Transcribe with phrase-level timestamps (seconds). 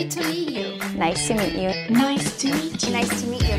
[0.00, 0.78] Great to meet you.
[0.94, 1.90] Nice to meet you.
[1.90, 2.90] Nice to meet you.
[2.90, 3.58] Nice to meet you.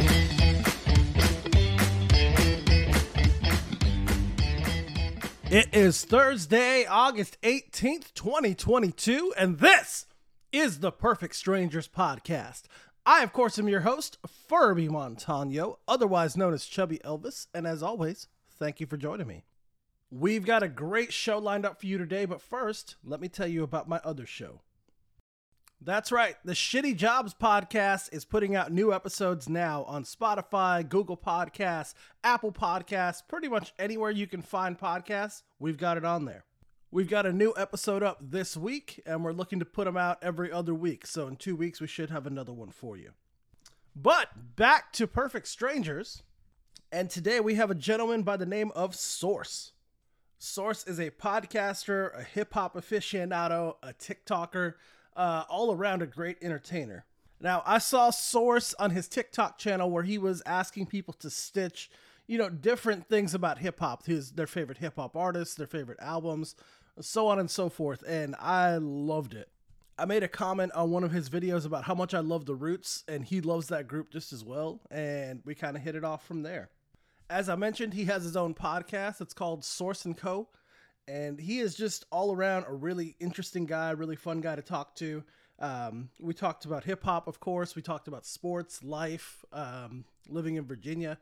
[5.55, 10.07] It is Thursday, August 18th, 2022, and this
[10.51, 12.63] is the Perfect Strangers podcast.
[13.05, 14.17] I, of course, am your host,
[14.49, 19.43] Furby Montano, otherwise known as Chubby Elvis, and as always, thank you for joining me.
[20.09, 23.45] We've got a great show lined up for you today, but first, let me tell
[23.45, 24.61] you about my other show.
[25.83, 26.35] That's right.
[26.45, 32.51] The Shitty Jobs podcast is putting out new episodes now on Spotify, Google Podcasts, Apple
[32.51, 35.41] Podcasts, pretty much anywhere you can find podcasts.
[35.57, 36.43] We've got it on there.
[36.91, 40.19] We've got a new episode up this week, and we're looking to put them out
[40.21, 41.07] every other week.
[41.07, 43.13] So in two weeks, we should have another one for you.
[43.95, 46.21] But back to Perfect Strangers.
[46.91, 49.71] And today we have a gentleman by the name of Source.
[50.37, 54.75] Source is a podcaster, a hip hop aficionado, a TikToker
[55.15, 57.05] uh, all around a great entertainer.
[57.39, 61.89] Now, I saw Source on his TikTok channel where he was asking people to stitch,
[62.27, 65.99] you know, different things about hip hop, his their favorite hip hop artists, their favorite
[65.99, 66.55] albums,
[66.99, 69.49] so on and so forth, and I loved it.
[69.97, 72.55] I made a comment on one of his videos about how much I love the
[72.55, 76.03] Roots, and he loves that group just as well, and we kind of hit it
[76.03, 76.69] off from there.
[77.29, 79.21] As I mentioned, he has his own podcast.
[79.21, 80.47] It's called Source and Co
[81.07, 84.95] and he is just all around a really interesting guy, really fun guy to talk
[84.95, 85.23] to.
[85.59, 87.75] Um, we talked about hip hop, of course.
[87.75, 91.17] We talked about sports, life, um, living in Virginia.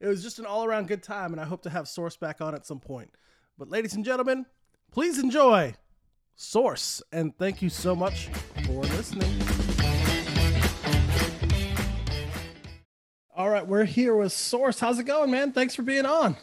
[0.00, 2.40] It was just an all around good time, and I hope to have Source back
[2.40, 3.10] on at some point.
[3.56, 4.46] But, ladies and gentlemen,
[4.90, 5.74] please enjoy
[6.34, 8.28] Source, and thank you so much
[8.66, 9.30] for listening.
[13.36, 14.80] All right, we're here with Source.
[14.80, 15.52] How's it going, man?
[15.52, 16.36] Thanks for being on.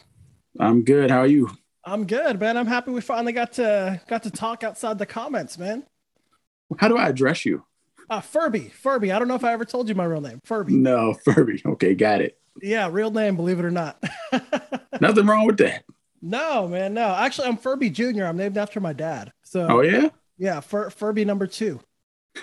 [0.58, 1.10] I'm good.
[1.10, 1.50] How are you?
[1.84, 2.56] I'm good, man.
[2.56, 5.84] I'm happy we finally got to got to talk outside the comments, man.
[6.78, 7.64] How do I address you?
[8.08, 8.68] Uh, Furby.
[8.68, 9.10] Furby.
[9.12, 10.40] I don't know if I ever told you my real name.
[10.44, 10.74] Furby.
[10.74, 11.62] No, Furby.
[11.64, 12.38] Okay, got it.
[12.60, 14.02] Yeah, real name, believe it or not.
[15.00, 15.84] Nothing wrong with that.
[16.20, 17.08] No, man, no.
[17.14, 18.24] Actually, I'm Furby Jr.
[18.24, 19.32] I'm named after my dad.
[19.42, 20.10] So Oh yeah?
[20.38, 21.80] yeah, Fur- Furby number two.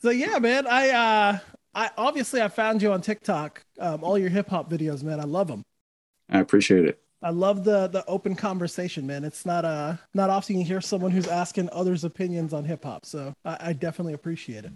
[0.00, 0.66] so yeah, man.
[0.66, 1.38] I uh
[1.74, 3.62] I obviously I found you on TikTok.
[3.78, 5.20] Um, all your hip hop videos, man.
[5.20, 5.64] I love them.
[6.30, 7.00] I appreciate it.
[7.22, 9.24] I love the the open conversation, man.
[9.24, 13.06] It's not uh not often you hear someone who's asking others' opinions on hip hop,
[13.06, 14.72] so I, I definitely appreciate it.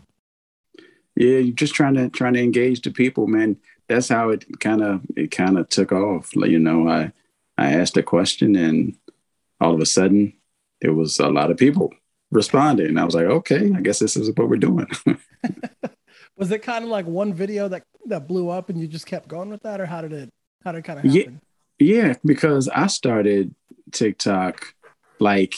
[1.14, 3.58] Yeah, you're just trying to trying to engage the people, man.
[3.88, 6.34] That's how it kind of it kind of took off.
[6.34, 7.12] Like, you know, I
[7.58, 8.97] I asked a question and
[9.60, 10.32] all of a sudden
[10.81, 11.92] there was a lot of people
[12.31, 12.97] responding.
[12.97, 14.87] I was like, okay, I guess this is what we're doing.
[16.37, 19.28] Was it kind of like one video that that blew up and you just kept
[19.28, 20.31] going with that, or how did it
[20.64, 21.41] how did it kind of happen?
[21.78, 23.54] Yeah, yeah, because I started
[23.92, 24.74] TikTok
[25.19, 25.54] like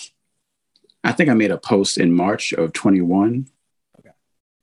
[1.03, 3.47] I think I made a post in March of 21.
[3.99, 4.11] Okay.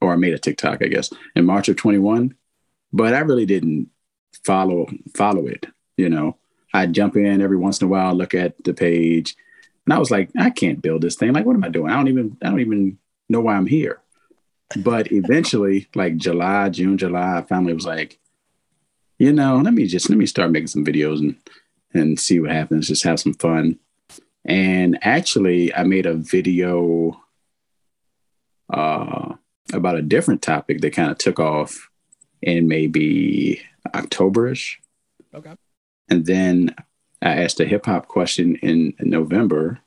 [0.02, 2.36] Or I made a TikTok, I guess, in March of 21.
[2.94, 3.90] But I really didn't
[4.46, 5.66] follow follow it,
[5.98, 6.38] you know.
[6.74, 9.36] I'd jump in every once in a while, look at the page,
[9.86, 11.34] and I was like, I can't build this thing.
[11.34, 11.92] Like, what am I doing?
[11.92, 12.98] I don't even I don't even
[13.30, 14.02] know why I'm here.
[14.76, 18.20] But eventually, like July, June, July, I finally was like,
[19.18, 21.36] you know, let me just let me start making some videos and
[21.94, 22.88] and see what happens.
[22.88, 23.80] Just have some fun.
[24.46, 27.22] And actually, I made a video
[28.70, 29.34] uh,
[29.74, 31.90] about a different topic that kind of took off
[32.42, 33.62] in maybe
[33.94, 34.76] Octoberish.
[35.34, 35.56] Okay.
[36.10, 36.76] And then
[37.22, 39.80] I asked a hip hop question in, in November,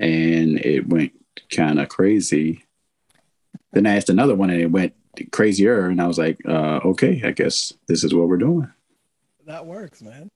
[0.00, 1.12] and it went
[1.50, 2.64] kind of crazy.
[3.72, 4.94] Then I asked another one, and it went
[5.30, 5.86] crazier.
[5.86, 8.70] And I was like, uh, okay, I guess this is what we're doing.
[9.46, 10.28] That works, man.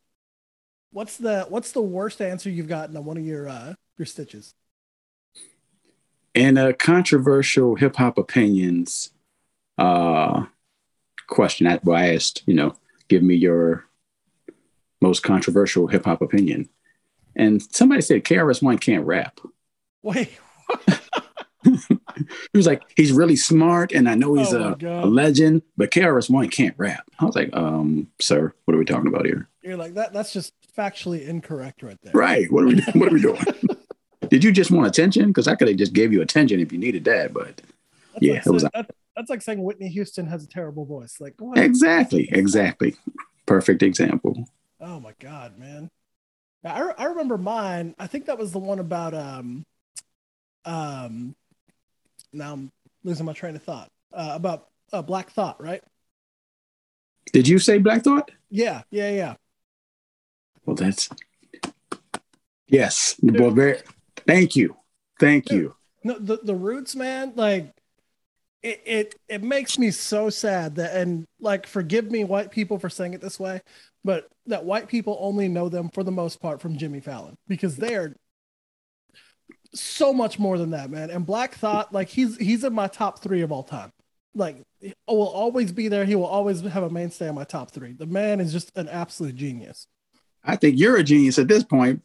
[0.93, 4.55] What's the what's the worst answer you've gotten on one of your uh your stitches?
[6.35, 9.11] In a controversial hip hop opinions
[9.79, 10.45] uh,
[11.27, 12.75] question, I, well, I asked, you know,
[13.09, 13.85] give me your
[15.01, 16.69] most controversial hip hop opinion.
[17.35, 19.41] And somebody said KRS One can't rap.
[20.03, 20.31] Wait,
[22.53, 25.91] He was like, he's really smart, and I know he's Oh a, a legend, but
[25.91, 27.05] KRS One can't rap.
[27.21, 29.49] I was like, um, sir, what are we talking about here?
[29.63, 30.13] you're like that.
[30.15, 32.13] That's just factually incorrect, right there.
[32.15, 32.51] Right.
[32.51, 33.43] What are we what are we doing?
[34.31, 35.27] Did you just want attention?
[35.29, 38.33] Because I could have just gave you attention if you needed that, but That's Yeah,
[38.35, 41.17] like it was- saying, that, that's like saying Whitney Houston has a terrible voice.
[41.21, 41.59] Like what?
[41.59, 42.97] exactly, exactly.
[43.45, 44.49] Perfect example.
[44.81, 45.91] Oh my god, man.
[46.65, 47.95] I, I remember mine.
[47.99, 49.65] I think that was the one about um
[50.65, 51.35] um
[52.37, 52.73] now I'm
[53.05, 53.91] losing my train of thought.
[54.13, 55.83] Uh, about uh, Black Thought, right?
[57.33, 58.31] Did you say Black Thought?
[58.51, 59.35] Yeah, yeah, yeah.
[60.65, 61.09] Well, that's
[62.67, 63.17] yes.
[63.23, 63.79] Well, very.
[64.27, 64.77] Thank you,
[65.21, 65.75] thank you.
[66.05, 67.73] No, the the roots, man, like
[68.63, 72.89] it, it it makes me so sad that and like forgive me white people for
[72.89, 73.61] saying it this way,
[74.05, 77.77] but that white people only know them for the most part from Jimmy Fallon because
[77.77, 78.15] they are
[79.77, 81.11] so much more than that, man.
[81.11, 83.93] And Black Thought, like he's he's in my top three of all time.
[84.35, 84.63] Like
[85.09, 86.05] will always be there.
[86.05, 87.93] He will always have a mainstay in my top three.
[87.93, 89.87] The man is just an absolute genius.
[90.45, 92.03] I think you're a genius at this point.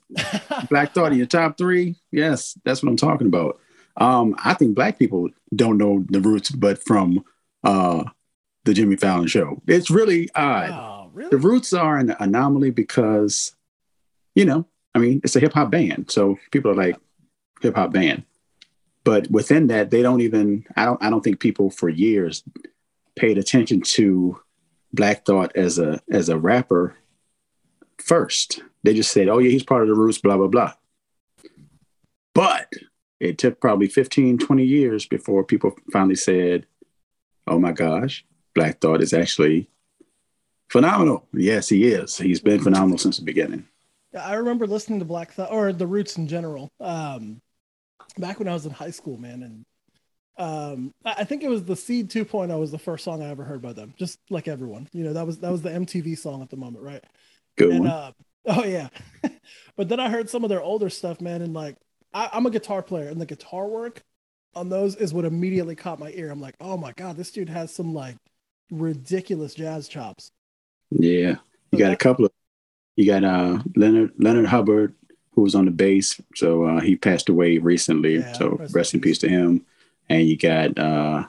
[0.70, 1.96] Black Thought in your top three.
[2.12, 3.60] Yes, that's what I'm talking about.
[3.98, 7.24] Um, I think black people don't know the roots, but from
[7.64, 8.04] uh,
[8.66, 9.62] the Jimmy Fallon show.
[9.68, 10.70] It's really odd.
[10.70, 11.30] Oh, really?
[11.30, 13.56] The roots are an anomaly because,
[14.34, 14.66] you know,
[14.96, 16.10] I mean, it's a hip hop band.
[16.10, 16.98] So people are like
[17.62, 18.24] hip hop band.
[19.04, 22.44] But within that, they don't even I don't I don't think people for years
[23.16, 24.40] paid attention to
[24.94, 26.96] Black Thought as a as a rapper
[28.02, 28.62] first.
[28.84, 30.74] They just said, oh, yeah, he's part of the roots, blah, blah, blah.
[32.34, 32.72] But
[33.20, 36.66] it took probably 15, 20 years before people finally said,
[37.48, 38.26] oh my gosh,
[38.56, 39.70] Black Thought is actually
[40.70, 41.28] phenomenal.
[41.34, 42.18] Yes, he is.
[42.18, 43.68] He's been phenomenal since the beginning.
[44.20, 46.70] I remember listening to Black Thought or the Roots in general.
[46.80, 47.42] Um,
[48.18, 49.66] back when I was in high school, man, and
[50.38, 53.62] um, I think it was the Seed 2.0 was the first song I ever heard
[53.62, 53.94] by them.
[53.98, 56.84] Just like everyone, you know, that was that was the MTV song at the moment,
[56.84, 57.04] right?
[57.58, 57.90] Good and, one.
[57.90, 58.12] Uh,
[58.48, 58.90] oh yeah,
[59.78, 61.76] but then I heard some of their older stuff, man, and like
[62.14, 64.02] I, I'm a guitar player, and the guitar work
[64.56, 66.32] on those is what immediately caught my ear.
[66.32, 68.16] I'm like, oh my god, this dude has some like
[68.72, 70.32] ridiculous jazz chops.
[70.90, 71.36] Yeah,
[71.72, 72.32] you got a couple of.
[72.96, 74.96] You got uh Leonard Leonard Hubbard,
[75.34, 76.20] who was on the bass.
[76.36, 78.18] So uh, he passed away recently.
[78.18, 79.66] Yeah, so rest rest in in peace to him.
[80.10, 81.26] And you got uh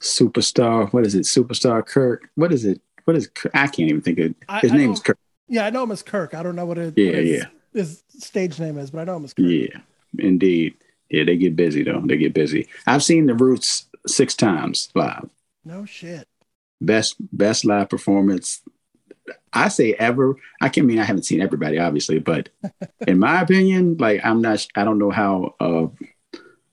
[0.00, 0.92] superstar.
[0.92, 1.22] What is it?
[1.24, 2.28] Superstar Kirk.
[2.34, 2.80] What is it?
[3.04, 3.28] What is?
[3.28, 3.52] Kirk?
[3.54, 4.92] I can't even think of I- his I name.
[4.92, 5.18] Is Kirk.
[5.48, 6.34] Yeah, I know him as Kirk.
[6.34, 6.94] I don't know what it.
[6.96, 7.46] Yeah, what his, yeah.
[7.74, 9.46] His stage name is, but I know him as Kirk.
[9.46, 9.80] Yeah,
[10.18, 10.74] indeed.
[11.10, 12.00] Yeah, they get busy though.
[12.00, 12.68] They get busy.
[12.86, 15.28] I've seen the Roots six times live.
[15.64, 16.26] No shit.
[16.80, 18.62] Best best live performance.
[19.52, 20.36] I say ever.
[20.60, 22.48] I can mean I haven't seen everybody, obviously, but
[23.06, 24.66] in my opinion, like I'm not.
[24.74, 25.86] I don't know how uh,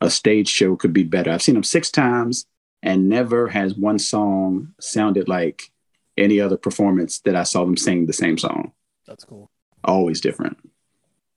[0.01, 1.31] a stage show could be better.
[1.31, 2.45] I've seen them six times,
[2.81, 5.71] and never has one song sounded like
[6.17, 8.73] any other performance that I saw them sing the same song.
[9.07, 9.49] That's cool.
[9.83, 10.57] Always different.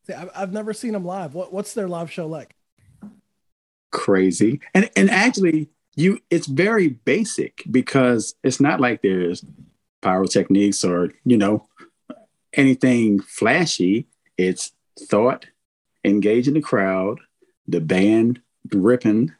[0.06, 1.34] See, I've, I've never seen them live.
[1.34, 2.54] What what's their live show like?
[3.92, 9.44] crazy and and actually you it's very basic because it's not like there's
[10.02, 11.66] pyrotechnics or you know
[12.54, 14.06] anything flashy
[14.36, 15.46] it's thought
[16.04, 17.18] engaging the crowd
[17.66, 18.40] the band
[18.72, 19.32] ripping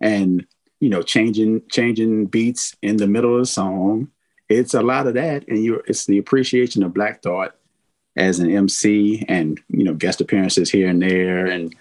[0.00, 0.46] and
[0.80, 4.08] you know changing changing beats in the middle of the song
[4.48, 7.54] it's a lot of that and you it's the appreciation of black thought
[8.16, 11.74] as an mc and you know guest appearances here and there and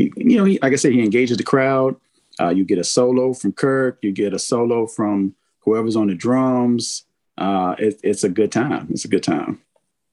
[0.00, 1.96] you know, he, like I said, he engages the crowd.
[2.38, 3.98] Uh, you get a solo from Kirk.
[4.02, 7.04] You get a solo from whoever's on the drums.
[7.40, 8.88] Uh, it, it's a good time.
[8.90, 9.60] It's a good time.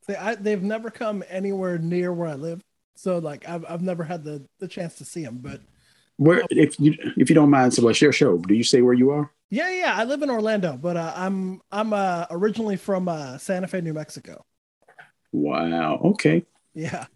[0.07, 2.63] See, I, they've never come anywhere near where I live,
[2.95, 5.39] so like I've I've never had the the chance to see them.
[5.39, 5.61] But
[6.17, 8.37] Where, if you if you don't mind, so what's your show?
[8.37, 9.31] Do you say where you are?
[9.49, 13.67] yeah, yeah, I live in Orlando, but uh, I'm I'm uh, originally from uh, Santa
[13.67, 14.45] Fe, New Mexico.
[15.31, 15.97] Wow.
[16.03, 16.45] Okay.
[16.73, 17.07] Yeah,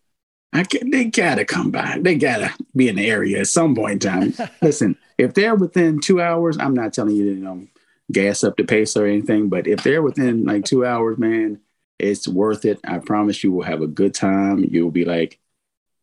[0.53, 1.99] I can, they gotta come by.
[2.01, 4.33] They gotta be in the area at some point in time.
[4.61, 7.67] Listen, if they're within two hours, I'm not telling you to you know,
[8.11, 11.59] gas up the pace or anything, but if they're within like two hours, man,
[11.99, 12.79] it's worth it.
[12.83, 14.63] I promise you will have a good time.
[14.69, 15.39] You'll be like,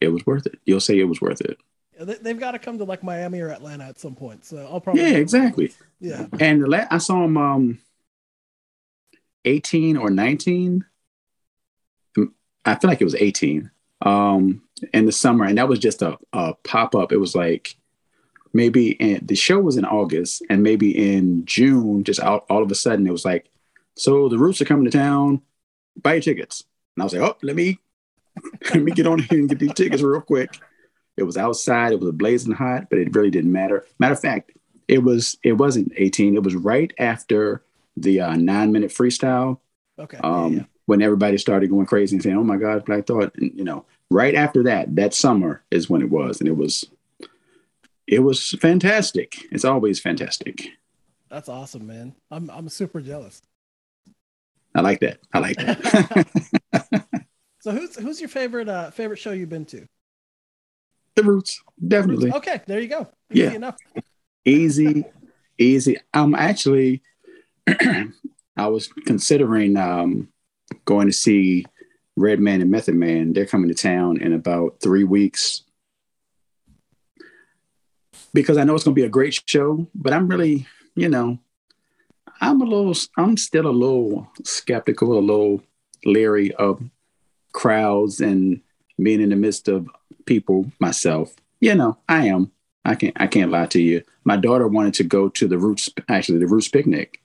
[0.01, 0.59] it was worth it.
[0.65, 1.59] You'll say it was worth it.
[1.99, 4.45] they, they've got to come to like Miami or Atlanta at some point.
[4.45, 5.73] So I'll probably Yeah, exactly.
[6.01, 6.27] yeah.
[6.39, 7.79] And the la- I saw him um
[9.45, 10.85] 18 or 19.
[12.65, 13.71] I feel like it was 18
[14.03, 14.63] um
[14.93, 17.77] in the summer and that was just a, a pop-up it was like
[18.53, 22.71] maybe in the show was in august and maybe in june just all, all of
[22.71, 23.49] a sudden it was like
[23.97, 25.41] so the roots are coming to town
[26.01, 26.65] buy your tickets
[26.97, 27.79] and i was like oh let me
[28.75, 30.59] let me get on here and get these tickets real quick
[31.17, 34.53] it was outside it was blazing hot but it really didn't matter matter of fact
[34.87, 37.63] it was it wasn't 18 it was right after
[37.97, 39.59] the uh, nine minute freestyle
[39.99, 40.19] Okay.
[40.19, 40.65] um, yeah, yeah.
[40.87, 43.85] when everybody started going crazy and saying, "Oh my God, Black Thought," and you know,
[44.11, 46.85] right after that, that summer is when it was, and it was,
[48.09, 49.37] it was fantastic.
[49.53, 50.69] It's always fantastic.
[51.31, 52.15] That's awesome, man.
[52.31, 53.43] I'm I'm super jealous.
[54.75, 55.19] I like that.
[55.33, 56.27] I like that.
[57.61, 59.87] So who's who's your favorite uh favorite show you've been to?
[61.17, 63.09] the Roots, definitely Okay, there you go.
[63.33, 63.51] Easy Yeah.
[63.55, 63.77] enough.
[64.45, 65.05] easy,
[65.59, 65.97] easy.
[66.15, 67.03] I'm actually,
[67.67, 70.29] I was considering um,
[70.85, 71.67] going to see
[72.17, 73.33] Redman and Method Man.
[73.33, 75.65] They're coming to town in about three weeks.
[78.43, 80.65] Because I know it's going to be a great show, but I'm really,
[80.95, 81.41] you know,
[82.41, 85.61] I'm a little, I'm still a little skeptical, a little
[86.05, 86.81] leery of
[87.53, 88.61] crowds and
[89.03, 89.89] being in the midst of
[90.25, 91.35] people myself.
[91.61, 92.53] You know, I am.
[92.85, 94.05] I can't, I can't lie to you.
[94.23, 97.21] My daughter wanted to go to the Roots, actually the Roots picnic,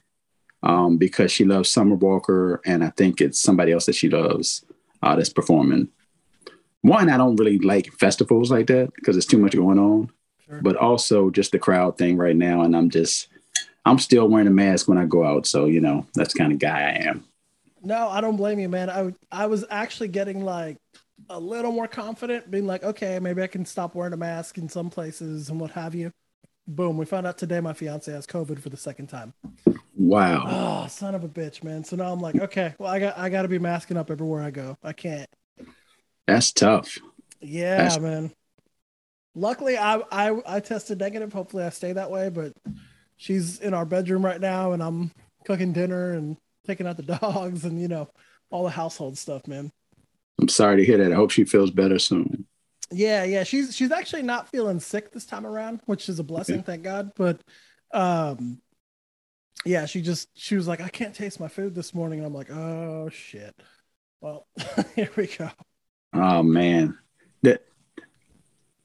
[0.64, 4.66] um, because she loves Summer Walker, and I think it's somebody else that she loves
[5.04, 5.90] uh, that's performing.
[6.82, 10.12] One, I don't really like festivals like that because there's too much going on,
[10.46, 10.62] sure.
[10.62, 13.28] but also just the crowd thing right now, and I'm just
[13.86, 15.46] I'm still wearing a mask when I go out.
[15.46, 17.26] So, you know, that's kind of guy I am.
[17.82, 18.90] No, I don't blame you, man.
[18.90, 20.78] I, I was actually getting like
[21.30, 24.70] a little more confident, being like, okay, maybe I can stop wearing a mask in
[24.70, 26.12] some places and what have you.
[26.66, 26.98] Boom.
[26.98, 29.34] We found out today my fiance has COVID for the second time.
[29.98, 30.84] Wow.
[30.86, 31.84] Oh, son of a bitch, man.
[31.84, 34.52] So now I'm like, okay, well, I got I gotta be masking up everywhere I
[34.52, 34.78] go.
[34.82, 35.30] I can't.
[36.26, 36.98] That's tough.
[37.42, 38.00] Yeah, That's...
[38.00, 38.32] man.
[39.36, 41.34] Luckily I, I I tested negative.
[41.34, 42.54] Hopefully I stay that way, but
[43.18, 45.12] she's in our bedroom right now, and I'm
[45.46, 48.10] cooking dinner and taking out the dogs and you know
[48.50, 49.72] all the household stuff, man.
[50.40, 51.12] I'm sorry to hear that.
[51.12, 52.46] I hope she feels better soon.
[52.92, 53.44] Yeah, yeah.
[53.44, 56.64] She's she's actually not feeling sick this time around, which is a blessing, okay.
[56.64, 57.12] thank God.
[57.16, 57.42] But
[57.92, 58.62] um
[59.66, 62.20] yeah, she just she was like, I can't taste my food this morning.
[62.20, 63.56] And I'm like, oh shit.
[64.22, 64.48] Well,
[64.96, 65.50] here we go.
[66.14, 66.98] Oh man.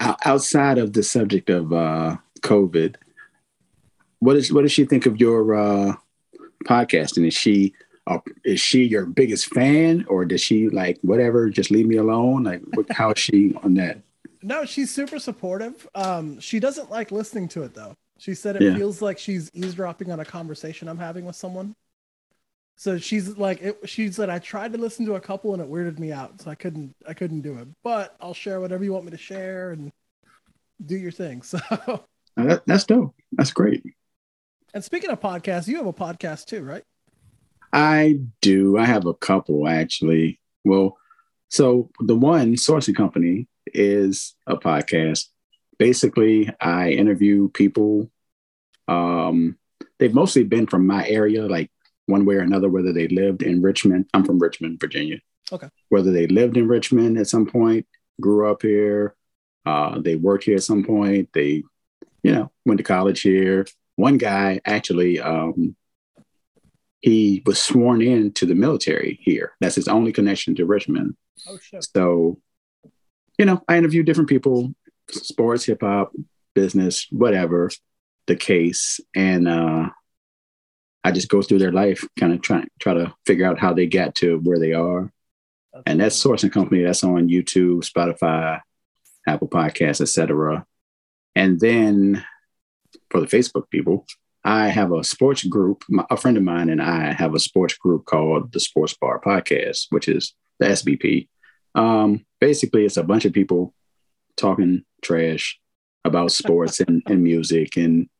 [0.00, 2.96] Outside of the subject of uh COVID,
[4.20, 5.94] what is what does she think of your uh,
[6.64, 7.26] podcasting?
[7.26, 7.74] Is she
[8.06, 11.48] uh, is she your biggest fan, or does she like whatever?
[11.50, 12.44] Just leave me alone.
[12.44, 14.00] Like, what, how is she on that?
[14.42, 15.86] No, she's super supportive.
[15.94, 17.94] Um, she doesn't like listening to it though.
[18.18, 18.74] She said it yeah.
[18.74, 21.74] feels like she's eavesdropping on a conversation I'm having with someone.
[22.78, 25.68] So she's like, it, she said I tried to listen to a couple and it
[25.68, 27.66] weirded me out, so I couldn't, I couldn't do it.
[27.82, 29.90] But I'll share whatever you want me to share and
[30.86, 31.42] do your thing.
[32.36, 33.16] So that, that's dope.
[33.32, 33.82] That's great.
[34.72, 36.84] And speaking of podcasts, you have a podcast too, right?
[37.72, 38.78] I do.
[38.78, 40.38] I have a couple actually.
[40.64, 40.96] Well,
[41.48, 45.24] so the one Source and Company is a podcast.
[45.80, 48.08] Basically, I interview people.
[48.86, 49.58] Um,
[49.98, 51.72] they've mostly been from my area, like
[52.08, 54.06] one way or another, whether they lived in Richmond.
[54.14, 55.18] I'm from Richmond, Virginia.
[55.52, 55.68] Okay.
[55.88, 57.86] Whether they lived in Richmond at some point,
[58.20, 59.14] grew up here,
[59.64, 61.62] uh, they worked here at some point, they,
[62.22, 65.74] you know, went to college here, one guy actually um,
[67.00, 69.52] he was sworn in to the military here.
[69.60, 71.16] That's his only connection to Richmond.
[71.48, 71.86] Oh, shit.
[71.94, 72.40] So,
[73.38, 74.74] you know, I interview different people,
[75.10, 76.12] sports, hip hop,
[76.54, 77.70] business, whatever
[78.26, 79.88] the case, and uh,
[81.08, 83.86] I just go through their life, kind of try try to figure out how they
[83.86, 85.10] got to where they are.
[85.72, 88.60] That's and that's Source and Company that's on YouTube, Spotify,
[89.26, 90.66] Apple Podcasts, etc.
[91.34, 92.22] And then
[93.10, 94.04] for the Facebook people,
[94.44, 95.82] I have a sports group.
[95.88, 99.18] My, a friend of mine and I have a sports group called the Sports Bar
[99.18, 101.28] Podcast, which is the SBP.
[101.74, 103.72] Um, basically, it's a bunch of people
[104.36, 105.58] talking trash
[106.04, 108.10] about sports and, and music and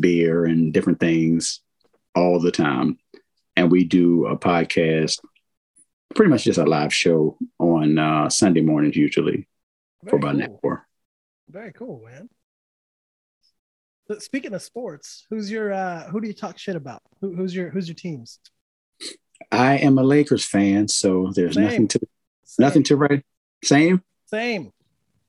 [0.00, 1.60] beer and different things
[2.14, 2.98] all the time.
[3.56, 5.18] And we do a podcast,
[6.14, 9.46] pretty much just a live show on uh, Sunday mornings, usually
[10.02, 10.42] Very for about cool.
[10.42, 10.86] an hour.
[11.48, 12.28] Very cool, man.
[14.18, 17.00] Speaking of sports, who's your uh, who do you talk shit about?
[17.20, 18.40] Who, who's your who's your teams?
[19.50, 21.64] I am a Lakers fan, so there's Same.
[21.64, 22.00] nothing to
[22.44, 22.64] Same.
[22.64, 23.24] nothing to write.
[23.64, 24.02] Same.
[24.26, 24.72] Same.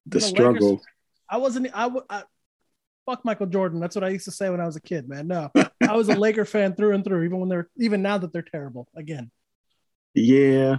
[0.06, 0.72] The struggle.
[0.72, 0.86] Lakers,
[1.30, 1.70] I wasn't.
[1.74, 2.24] I, I
[3.06, 3.80] fuck Michael Jordan.
[3.80, 5.28] That's what I used to say when I was a kid, man.
[5.28, 5.52] No,
[5.90, 8.42] I was a Laker fan through and through, even when they're even now that they're
[8.42, 9.32] terrible again.
[10.14, 10.78] Yeah.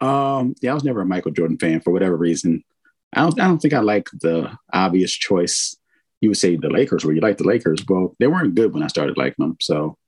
[0.00, 2.64] Um, yeah, I was never a Michael Jordan fan for whatever reason.
[3.12, 5.76] I don't I don't think I like the obvious choice
[6.22, 7.84] you would say the Lakers, where you like the Lakers.
[7.86, 9.56] Well, they weren't good when I started liking them.
[9.60, 9.98] So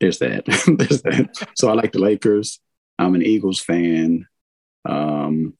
[0.00, 0.44] there's that.
[0.78, 1.48] there's that.
[1.56, 2.60] So I like the Lakers.
[2.98, 4.26] I'm an Eagles fan.
[4.84, 5.54] Um,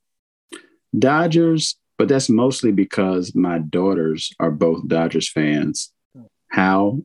[0.97, 5.93] Dodgers, but that's mostly because my daughters are both Dodgers fans.
[6.49, 7.01] How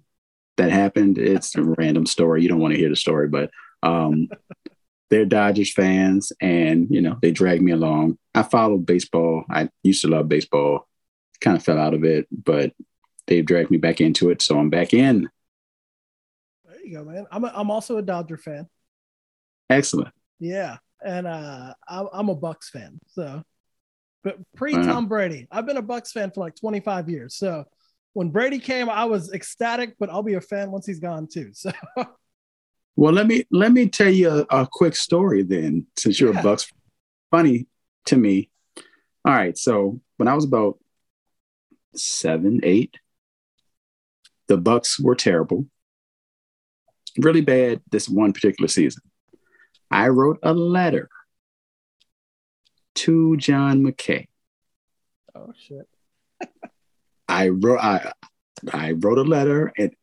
[0.58, 2.42] that happened, it's a random story.
[2.42, 3.52] You don't want to hear the story, but
[3.84, 4.28] um,
[5.10, 8.18] they're Dodgers fans, and you know they drag me along.
[8.36, 9.46] I followed baseball.
[9.50, 10.88] I used to love baseball.
[11.40, 12.74] Kind of fell out of it, but
[13.28, 15.30] they've dragged me back into it, so I'm back in.
[16.66, 17.26] There you go, man.
[17.32, 18.68] I'm a, I'm also a Dodger fan.
[19.70, 20.14] Excellent.
[20.40, 23.00] Yeah, and uh, I'm, I'm a Bucs fan.
[23.08, 23.44] So,
[24.24, 25.08] but pre Tom.
[25.08, 27.36] Brady, I've been a Bucs fan for like 25 years.
[27.36, 27.66] So
[28.14, 31.52] when Brady came, I was ecstatic, but I'll be a fan once he's gone too.
[31.54, 31.72] So.
[32.98, 36.40] Well, let me let me tell you a, a quick story then, since you're yeah.
[36.40, 36.74] a Bucs.
[37.30, 37.68] Funny
[38.06, 38.50] to me.
[39.24, 40.80] All right, so when I was about
[41.96, 42.96] seven, eight,
[44.48, 45.68] the Bucs were terrible,
[47.20, 49.04] really bad this one particular season.
[49.92, 51.08] I wrote a letter
[52.96, 54.28] to John McKay.
[55.36, 55.88] Oh shit.
[57.28, 58.12] I wrote I
[58.74, 59.94] I wrote a letter and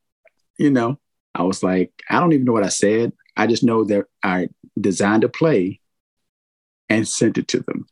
[0.59, 0.99] you know,
[1.35, 3.13] I was like, I don't even know what I said.
[3.37, 4.49] I just know that I
[4.81, 5.81] designed a play
[6.89, 7.87] and sent it to them.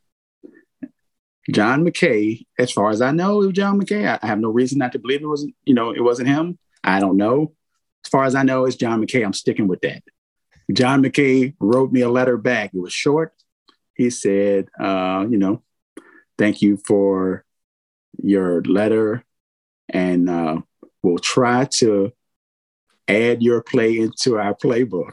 [1.51, 4.19] John McKay, as far as I know, it was John McKay.
[4.23, 6.59] I, have no reason not to believe it wasn't, you know, it wasn't him.
[6.85, 7.53] I don't know.
[8.05, 9.25] As far as I know, it's John McKay.
[9.25, 10.03] I'm sticking with that.
[10.73, 12.71] John McKay wrote me a letter back.
[12.73, 13.33] It was short.
[13.95, 15.63] He said, uh, you know,
[16.39, 17.45] thank you for
[18.23, 19.25] your letter,
[19.89, 20.61] and uh,
[21.03, 22.13] we'll try to
[23.09, 25.13] add your play into our playbook.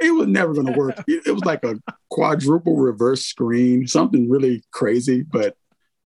[0.00, 1.04] It was never going to work.
[1.08, 1.80] It was like a
[2.10, 5.22] quadruple reverse screen, something really crazy.
[5.22, 5.56] But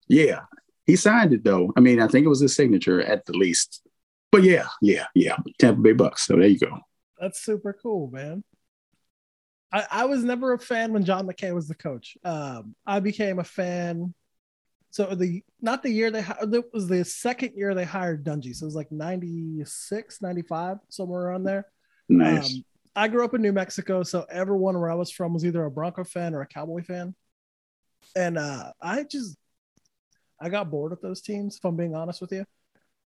[0.07, 0.41] yeah,
[0.86, 1.74] he signed it though.
[1.75, 3.81] I mean, I think it was his signature at the least.
[4.31, 5.38] But yeah, yeah, yeah.
[5.59, 6.19] Tampa Bay Bucs.
[6.19, 6.79] So there you go.
[7.19, 8.43] That's super cool, man.
[9.71, 12.17] I, I was never a fan when John McKay was the coach.
[12.24, 14.13] Um, I became a fan.
[14.91, 18.55] So the not the year they it was the second year they hired Dungy.
[18.55, 21.67] So it was like 96, 95, somewhere around there.
[22.08, 22.55] Nice.
[22.55, 22.65] Um,
[22.96, 25.72] I grew up in New Mexico, so everyone where I was from was either a
[25.72, 27.15] Bronco fan or a Cowboy fan.
[28.15, 29.38] And uh, I just
[30.41, 32.46] I got bored with those teams, if I'm being honest with you.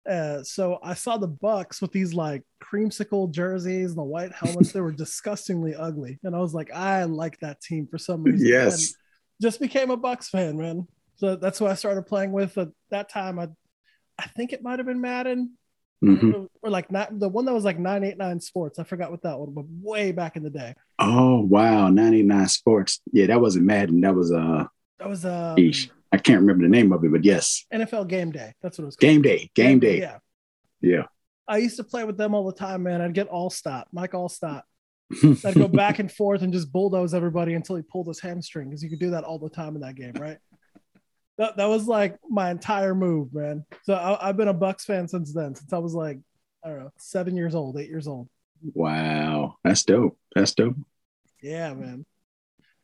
[0.09, 4.73] Uh, so I saw the Bucs with these like creamsicle jerseys and the white helmets.
[4.73, 8.47] they were disgustingly ugly, and I was like, I like that team for some reason.
[8.47, 8.89] yes.
[8.89, 8.97] And
[9.43, 10.87] just became a Bucs fan, man.
[11.16, 12.57] So that's what I started playing with.
[12.59, 13.49] At that time, I
[14.19, 15.57] I think it might have been Madden,
[16.04, 16.49] Mhm.
[16.62, 18.78] or like not the one that was like 989 Sports.
[18.78, 20.75] I forgot what that one, but way back in the day.
[20.99, 23.00] Oh wow, 99 Sports.
[23.12, 24.00] Yeah, that wasn't Madden.
[24.00, 24.64] That was uh
[24.99, 25.57] That was um,
[26.12, 27.64] I can't remember the name of it, but yes.
[27.73, 28.52] NFL Game Day.
[28.62, 29.11] That's what it was called.
[29.11, 29.51] Game day.
[29.55, 29.98] Game day.
[30.01, 30.18] Yeah.
[30.81, 31.05] Yeah.
[31.48, 33.01] I used to play with them all the time, man.
[33.01, 34.62] I'd get Alstott, Mike Alstott.
[35.44, 38.83] I'd go back and forth and just bulldoze everybody until he pulled his hamstring because
[38.83, 40.38] you could do that all the time in that game, right?
[41.42, 43.64] That, that was like my entire move, man.
[43.83, 46.20] So I, I've been a Bucs fan since then, since I was like,
[46.64, 48.28] I don't know, seven years old, eight years old.
[48.74, 49.57] wow.
[49.64, 50.16] That's dope.
[50.37, 50.76] That's dope.
[51.42, 52.07] Yeah, man.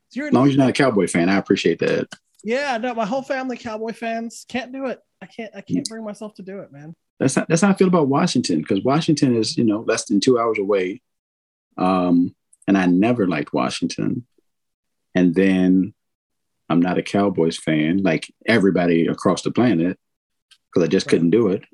[0.09, 2.09] So you're As long as you're not a Cowboy fan, I appreciate that.
[2.42, 4.99] yeah, no, my whole family Cowboy fans can't do it.
[5.23, 6.97] I can't, I can't bring myself to do it, man.
[7.21, 10.18] That's how, that's how I feel about Washington because Washington is you know less than
[10.18, 11.01] two hours away,
[11.77, 12.35] um,
[12.66, 14.27] and I never liked Washington.
[15.14, 15.94] And then
[16.69, 19.99] I'm not a Cowboys fan like everybody across the planet
[20.73, 21.11] because I just Right.
[21.13, 21.65] couldn't do it,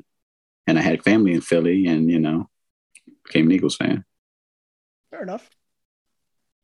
[0.66, 2.48] and I had family in Philly, and you know
[3.24, 4.04] became an Eagles fan.
[5.10, 5.48] Fair enough.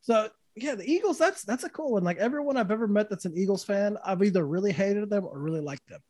[0.02, 2.04] So yeah, the Eagles, that's that's a cool one.
[2.04, 5.38] Like everyone I've ever met that's an Eagles fan, I've either really hated them or
[5.38, 6.00] really liked them.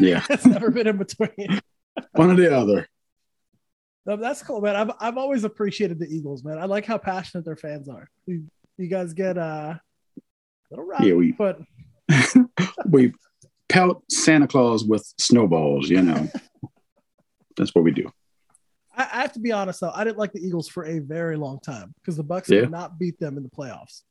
[0.00, 1.60] Yeah, It's never been in between.
[2.12, 2.88] one or the other.
[4.04, 4.76] No, that's cool, man.
[4.76, 6.58] I've I've always appreciated the Eagles, man.
[6.58, 8.08] I like how passionate their fans are.
[8.26, 8.46] You,
[8.78, 9.74] you guys get uh,
[10.70, 11.60] little rowdy, Yeah, we- but
[12.90, 13.12] we
[13.68, 15.88] pelt Santa Claus with snowballs.
[15.88, 16.28] You know,
[17.56, 18.10] that's what we do.
[18.96, 19.92] I, I have to be honest though.
[19.94, 22.60] I didn't like the Eagles for a very long time because the Bucs Yeah.
[22.62, 24.02] did not beat them in the playoffs.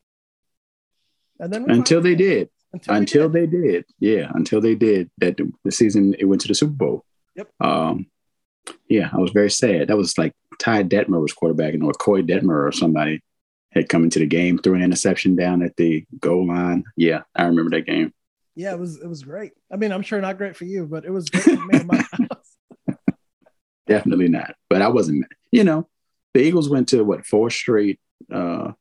[1.39, 2.49] And then Until they did.
[2.73, 3.51] Until, until did.
[3.51, 7.05] they did yeah until they did that the season it went to the super bowl
[7.37, 7.47] Yep.
[7.61, 8.07] um
[8.89, 12.67] yeah i was very sad that was like ty detmer was quarterbacking or koy detmer
[12.67, 13.21] or somebody
[13.75, 17.43] had come into the game threw an interception down at the goal line yeah i
[17.43, 18.11] remember that game
[18.55, 19.51] Yeah, it was it was great.
[19.71, 21.88] I mean, I'm sure not great for you, but it was great for me in
[21.88, 22.97] my house.
[23.88, 25.88] definitely not but i wasn't you know
[26.33, 27.99] the eagles went to what four straight
[28.33, 28.71] uh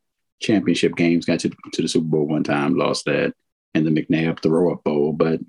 [0.40, 3.34] championship games got to, to the super bowl one time lost that
[3.74, 5.40] and the mcnabb throw up bowl but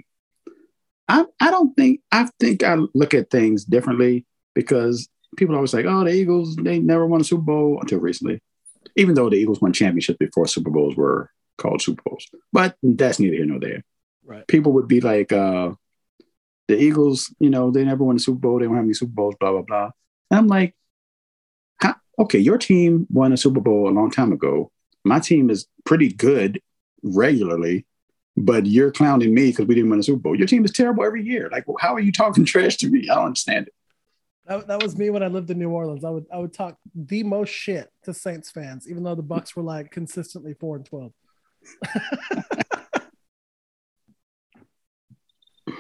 [1.08, 5.86] I, I don't think I think I look at things differently because people always like,
[5.86, 8.42] oh, the Eagles, they never won a Super Bowl until recently.
[8.96, 12.28] Even though the Eagles won championships before Super Bowls were called Super Bowls.
[12.52, 13.84] But that's neither here nor there.
[14.24, 14.48] Right.
[14.48, 15.72] People would be like, uh,
[16.68, 19.14] the Eagles, you know, they never won a Super Bowl, they don't have any Super
[19.14, 19.92] Bowls, blah, blah, blah.
[20.32, 20.76] And I'm like,
[21.78, 24.72] how, okay, your team won a Super Bowl a long time ago.
[25.04, 26.60] My team is pretty good
[27.04, 27.86] regularly
[28.38, 30.36] but you're clowning me because we didn't win a Super Bowl.
[30.36, 31.50] Your team is terrible every year.
[31.52, 33.10] Like, how are you talking trash to me?
[33.10, 33.74] I don't understand it.
[34.48, 36.06] That, that was me when I lived in New Orleans.
[36.06, 39.56] I would I would talk the most shit to Saints fans, even though the Bucs
[39.56, 41.12] were like consistently four and twelve.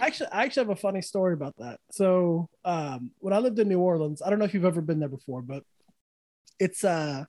[0.02, 1.80] actually, I actually have a funny story about that.
[1.92, 5.00] So, um, when I lived in New Orleans, I don't know if you've ever been
[5.00, 5.64] there before, but
[6.60, 7.28] it's a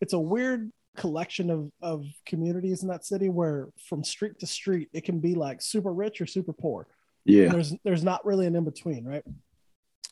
[0.00, 4.88] it's a weird collection of of communities in that city where from street to street
[4.92, 6.88] it can be like super rich or super poor
[7.24, 7.48] Yeah.
[7.48, 9.22] there's there's not really an in between right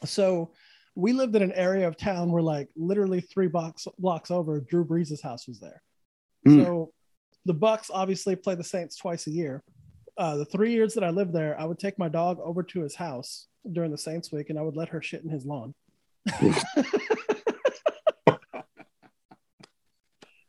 [0.05, 0.53] so
[0.95, 4.85] we lived in an area of town where like literally three blocks blocks over, Drew
[4.85, 5.83] Brees' house was there.
[6.47, 6.65] Mm.
[6.65, 6.93] So
[7.45, 9.63] the Bucs obviously play the Saints twice a year.
[10.17, 12.81] Uh, the three years that I lived there, I would take my dog over to
[12.81, 15.75] his house during the Saints week, and I would let her shit in his lawn.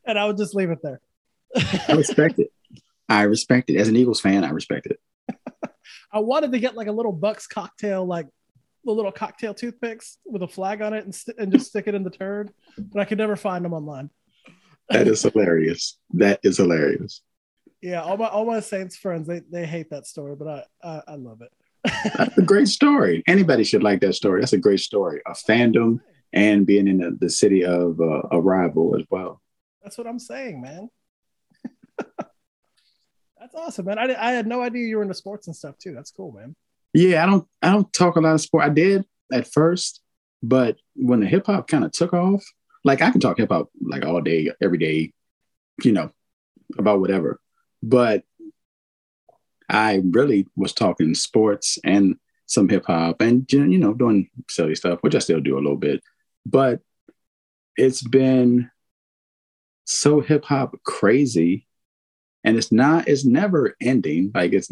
[0.05, 0.99] and I would just leave it there.
[1.87, 2.51] I respect it.
[3.07, 3.77] I respect it.
[3.77, 4.99] As an Eagles fan, I respect it.
[6.11, 8.27] I wanted to get like a little Bucs cocktail, like
[8.85, 11.95] the little cocktail toothpicks with a flag on it, and, st- and just stick it
[11.95, 14.09] in the turd, but I could never find them online.
[14.89, 15.97] That is hilarious.
[16.11, 17.21] That is hilarious.
[17.81, 21.01] Yeah, all my all my Saints friends they they hate that story, but I I,
[21.09, 21.51] I love it.
[22.17, 23.23] That's a great story.
[23.27, 24.41] Anybody should like that story.
[24.41, 25.21] That's a great story.
[25.25, 25.99] A fandom
[26.33, 29.41] and being in the, the city of uh, a rival as well.
[29.81, 30.89] That's what I'm saying, man.
[33.39, 33.97] That's awesome, man.
[33.97, 35.93] I, I had no idea you were into sports and stuff too.
[35.93, 36.55] That's cool, man.
[36.93, 38.63] Yeah, I don't I don't talk a lot of sport.
[38.65, 40.01] I did at first,
[40.41, 42.43] but when the hip hop kind of took off,
[42.83, 45.13] like I can talk hip hop like all day, every day,
[45.83, 46.11] you know,
[46.77, 47.39] about whatever.
[47.83, 48.23] But
[49.69, 52.15] I really was talking sports and
[52.47, 55.77] some hip hop and you know doing silly stuff, which I still do a little
[55.77, 56.01] bit.
[56.45, 56.81] But
[57.77, 58.71] it's been
[59.85, 61.67] so hip hop crazy,
[62.43, 63.07] and it's not.
[63.07, 64.31] It's never ending.
[64.33, 64.69] Like it's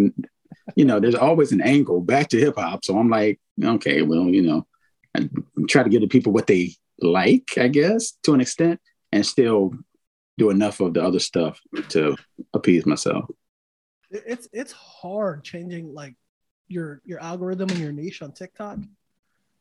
[0.75, 2.83] you know, there's always an angle back to hip hop.
[2.86, 4.67] So I'm like, okay, well, you know,
[5.15, 5.29] I
[5.67, 8.79] try to give the people what they like, I guess, to an extent,
[9.12, 9.73] and still
[10.38, 12.15] do enough of the other stuff to
[12.53, 13.25] appease myself.
[14.10, 16.15] It's it's hard changing like
[16.67, 18.79] your your algorithm and your niche on TikTok.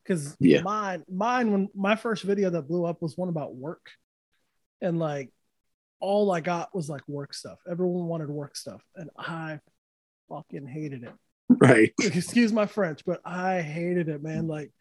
[0.07, 0.61] Cause Yeah.
[0.63, 3.91] mine mine when my first video that blew up was one about work.
[4.81, 5.31] And like
[5.99, 7.59] all I got was like work stuff.
[7.69, 8.83] Everyone wanted work stuff.
[8.95, 9.59] And I
[10.29, 11.13] fucking hated it.
[11.49, 11.93] Right.
[12.01, 14.47] excuse my French, but I hated it, man.
[14.47, 14.73] Like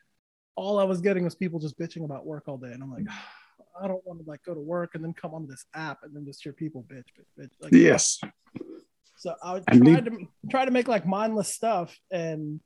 [0.55, 3.05] all I was getting was people just bitching about work all day, and I'm like,
[3.81, 6.15] I don't want to like go to work and then come on this app and
[6.15, 7.51] then just hear people bitch, bitch, bitch.
[7.61, 8.19] Like, Yes.
[9.17, 12.59] So I I mean- to try to make like mindless stuff, and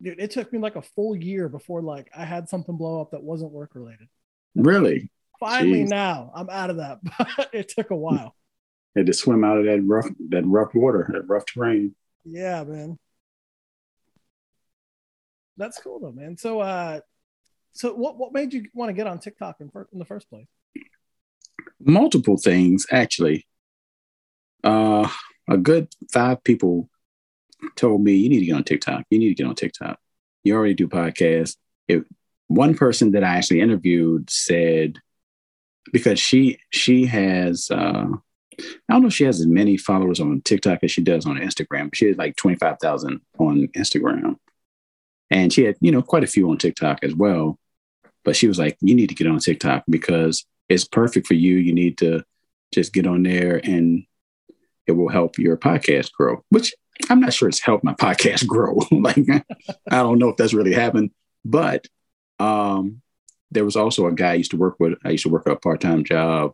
[0.00, 3.12] dude, it took me like a full year before like I had something blow up
[3.12, 4.08] that wasn't work related.
[4.54, 5.10] Really.
[5.40, 5.88] Finally, Jeez.
[5.88, 8.34] now I'm out of that, but it took a while.
[8.94, 11.94] Had to swim out of that rough that rough water, that rough terrain.
[12.24, 12.98] Yeah, man.
[15.56, 16.36] That's cool though, man.
[16.36, 17.00] So, uh,
[17.72, 20.46] so what what made you want to get on TikTok in, in the first place?
[21.84, 23.46] multiple things actually.
[24.64, 25.08] Uh,
[25.48, 26.88] a good five people
[27.76, 29.04] told me you need to get on TikTok.
[29.10, 29.98] You need to get on TikTok.
[30.44, 31.56] You already do podcasts.
[31.88, 32.04] If
[32.46, 34.98] one person that I actually interviewed said
[35.92, 38.06] because she she has uh,
[38.88, 41.36] I don't know if she has as many followers on TikTok as she does on
[41.36, 41.94] Instagram.
[41.94, 44.36] She has like twenty five thousand on Instagram,
[45.30, 47.58] and she had you know quite a few on TikTok as well.
[48.24, 51.56] But she was like, you need to get on TikTok because it's perfect for you.
[51.56, 52.22] You need to
[52.72, 54.04] just get on there and
[54.86, 56.74] it will help your podcast grow, which
[57.10, 58.78] I'm not sure it's helped my podcast grow.
[58.90, 61.10] like, I don't know if that's really happened,
[61.44, 61.86] but
[62.38, 63.02] um,
[63.50, 64.94] there was also a guy I used to work with.
[65.04, 66.52] I used to work a part time job,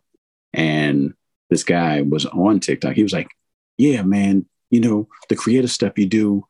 [0.53, 1.13] and
[1.49, 2.95] this guy was on TikTok.
[2.95, 3.29] He was like,
[3.77, 6.45] Yeah, man, you know, the creative stuff you do,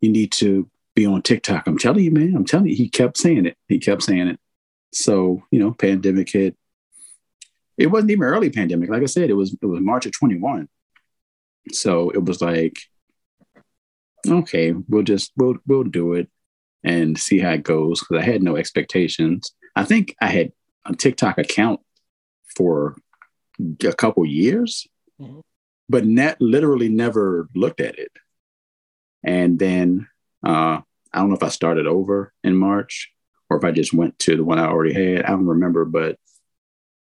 [0.00, 1.66] you need to be on TikTok.
[1.66, 2.76] I'm telling you, man, I'm telling you.
[2.76, 3.56] He kept saying it.
[3.68, 4.40] He kept saying it.
[4.92, 6.56] So, you know, pandemic hit.
[7.76, 8.90] It wasn't even early pandemic.
[8.90, 10.68] Like I said, it was it was March of 21.
[11.72, 12.78] So it was like,
[14.26, 16.28] okay, we'll just we'll we'll do it
[16.82, 18.00] and see how it goes.
[18.00, 19.52] Because I had no expectations.
[19.76, 20.52] I think I had
[20.84, 21.80] a TikTok account
[22.56, 22.96] for
[23.84, 24.86] a couple years,
[25.20, 25.42] Mhm.
[25.88, 28.12] but net literally never looked at it.
[29.24, 30.08] And then
[30.44, 30.80] uh,
[31.12, 33.12] I don't know if I started over in March
[33.50, 35.24] or if I just went to the one I already had.
[35.24, 36.18] I don't remember, but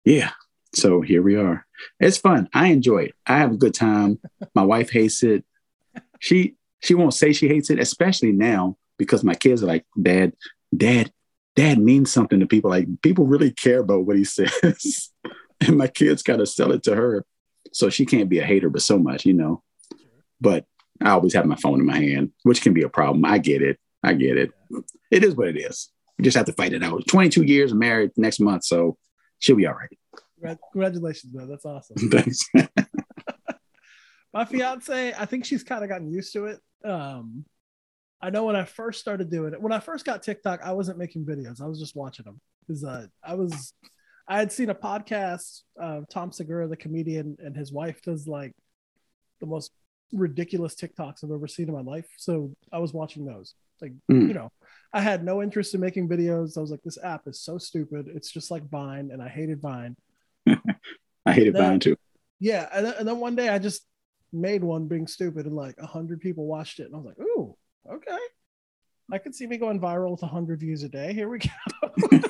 [0.04, 0.30] yeah.
[0.74, 1.66] So here we are.
[1.98, 2.48] It's fun.
[2.54, 3.14] I enjoy it.
[3.26, 4.18] I have a good time.
[4.54, 5.44] My wife hates it.
[6.20, 10.32] She she won't say she hates it, especially now because my kids are like, Dad,
[10.74, 11.12] Dad,
[11.56, 12.70] Dad means something to people.
[12.70, 15.10] Like people really care about what he says,
[15.66, 17.24] and my kids gotta sell it to her,
[17.72, 19.62] so she can't be a hater, but so much, you know.
[20.40, 20.64] But
[21.02, 23.24] I always have my phone in my hand, which can be a problem.
[23.24, 23.78] I get it.
[24.02, 24.50] I get it.
[25.10, 25.90] It is what it is.
[26.18, 27.06] We just have to fight it out.
[27.06, 28.96] 22 years married next month, so
[29.38, 30.58] she'll be all right.
[30.72, 31.48] Congratulations, man.
[31.48, 31.96] That's awesome.
[32.10, 32.40] Thanks.
[34.32, 36.60] My fiance, I think she's kind of gotten used to it.
[36.84, 37.44] Um,
[38.22, 40.98] I know when I first started doing it, when I first got TikTok, I wasn't
[40.98, 41.60] making videos.
[41.60, 43.72] I was just watching them because uh, I was,
[44.30, 45.62] I had seen a podcast.
[45.80, 48.52] Uh, Tom Segura, the comedian, and his wife does like
[49.40, 49.72] the most
[50.12, 52.06] ridiculous TikToks I've ever seen in my life.
[52.16, 53.54] So I was watching those.
[53.82, 54.28] Like Mm.
[54.28, 54.50] you know,
[54.92, 56.56] I had no interest in making videos.
[56.56, 58.06] I was like, this app is so stupid.
[58.14, 59.96] It's just like Vine, and I hated Vine.
[61.26, 61.96] I hated Then- Vine too.
[62.38, 63.82] Yeah, and then, and then one day I just
[64.32, 67.18] made one being stupid, and like a hundred people watched it, and I was like,
[67.20, 67.56] ooh,
[67.92, 68.18] okay.
[69.12, 71.12] I could see me going viral with a hundred views a day.
[71.12, 71.50] Here we go.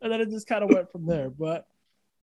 [0.00, 1.30] and then it just kind of went from there.
[1.30, 1.66] But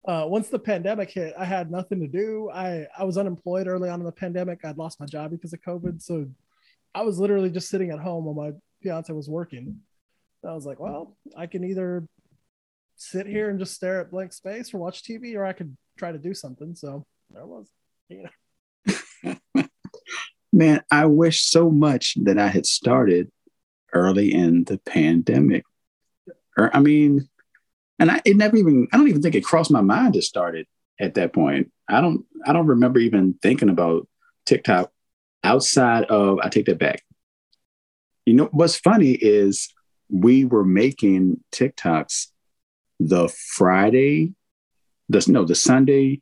[0.08, 2.50] uh, once the pandemic hit, I had nothing to do.
[2.54, 4.64] I I was unemployed early on in the pandemic.
[4.64, 6.28] I'd lost my job because of COVID, so
[6.94, 9.80] I was literally just sitting at home while my fiance was working.
[10.44, 12.08] And I was like, well, I can either
[12.96, 16.12] sit here and just stare at blank space or watch TV, or I could try
[16.12, 16.76] to do something.
[16.76, 17.68] So there was,
[18.10, 18.26] you
[19.26, 19.36] know.
[20.54, 23.32] Man, I wish so much that I had started
[23.94, 25.64] early in the pandemic.
[26.58, 27.28] Or I mean,
[28.00, 30.56] and I it never even I don't even think it crossed my mind to start
[30.56, 30.68] it
[31.00, 31.72] at that point.
[31.88, 34.08] I don't I don't remember even thinking about
[34.46, 34.92] TikTok
[35.44, 37.04] outside of I take that back.
[38.26, 39.70] You know what's funny is
[40.10, 42.28] we were making TikToks
[43.00, 44.34] the Friday,
[45.10, 46.22] the no, the Sunday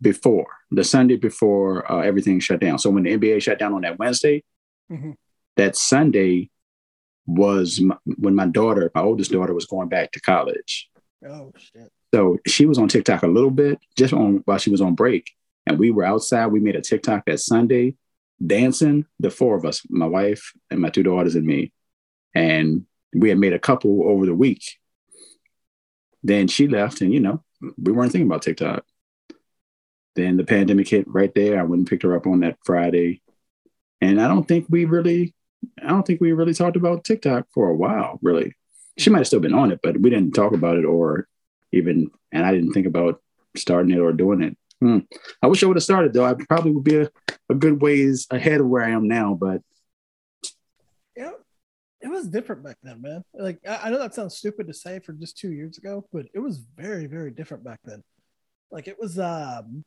[0.00, 2.78] before, the Sunday before uh, everything shut down.
[2.78, 4.42] So when the NBA shut down on that Wednesday,
[4.90, 5.14] Mhm.
[5.56, 6.50] that Sunday
[7.26, 10.90] was m when my daughter, my oldest daughter, was going back to college.
[11.26, 11.90] Oh shit.
[12.14, 15.30] So she was on TikTok a little bit just on while she was on break.
[15.66, 16.46] And we were outside.
[16.46, 17.94] We made a TikTok that Sunday
[18.44, 21.72] dancing, the four of us, my wife and my two daughters and me.
[22.34, 24.62] And we had made a couple over the week.
[26.22, 27.42] Then she left, and you know,
[27.76, 28.84] we weren't thinking about TikTok.
[30.14, 31.58] Then the pandemic hit right there.
[31.58, 33.22] I went and picked her up on that Friday.
[34.00, 35.34] And I don't think we really,
[35.82, 38.54] I don't think we really talked about TikTok for a while, really.
[38.98, 41.28] She might have still been on it, but we didn't talk about it or
[41.72, 43.20] even, and I didn't think about
[43.56, 44.56] starting it or doing it.
[44.80, 44.98] Hmm.
[45.40, 46.24] I wish I would have started though.
[46.24, 47.10] I probably would be a,
[47.48, 49.62] a good ways ahead of where I am now, but
[51.16, 51.32] you
[52.00, 53.22] it was different back then, man.
[53.32, 56.26] Like I, I know that sounds stupid to say for just two years ago, but
[56.34, 58.02] it was very, very different back then.
[58.72, 59.84] Like it was um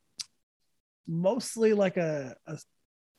[1.08, 2.58] mostly like a, a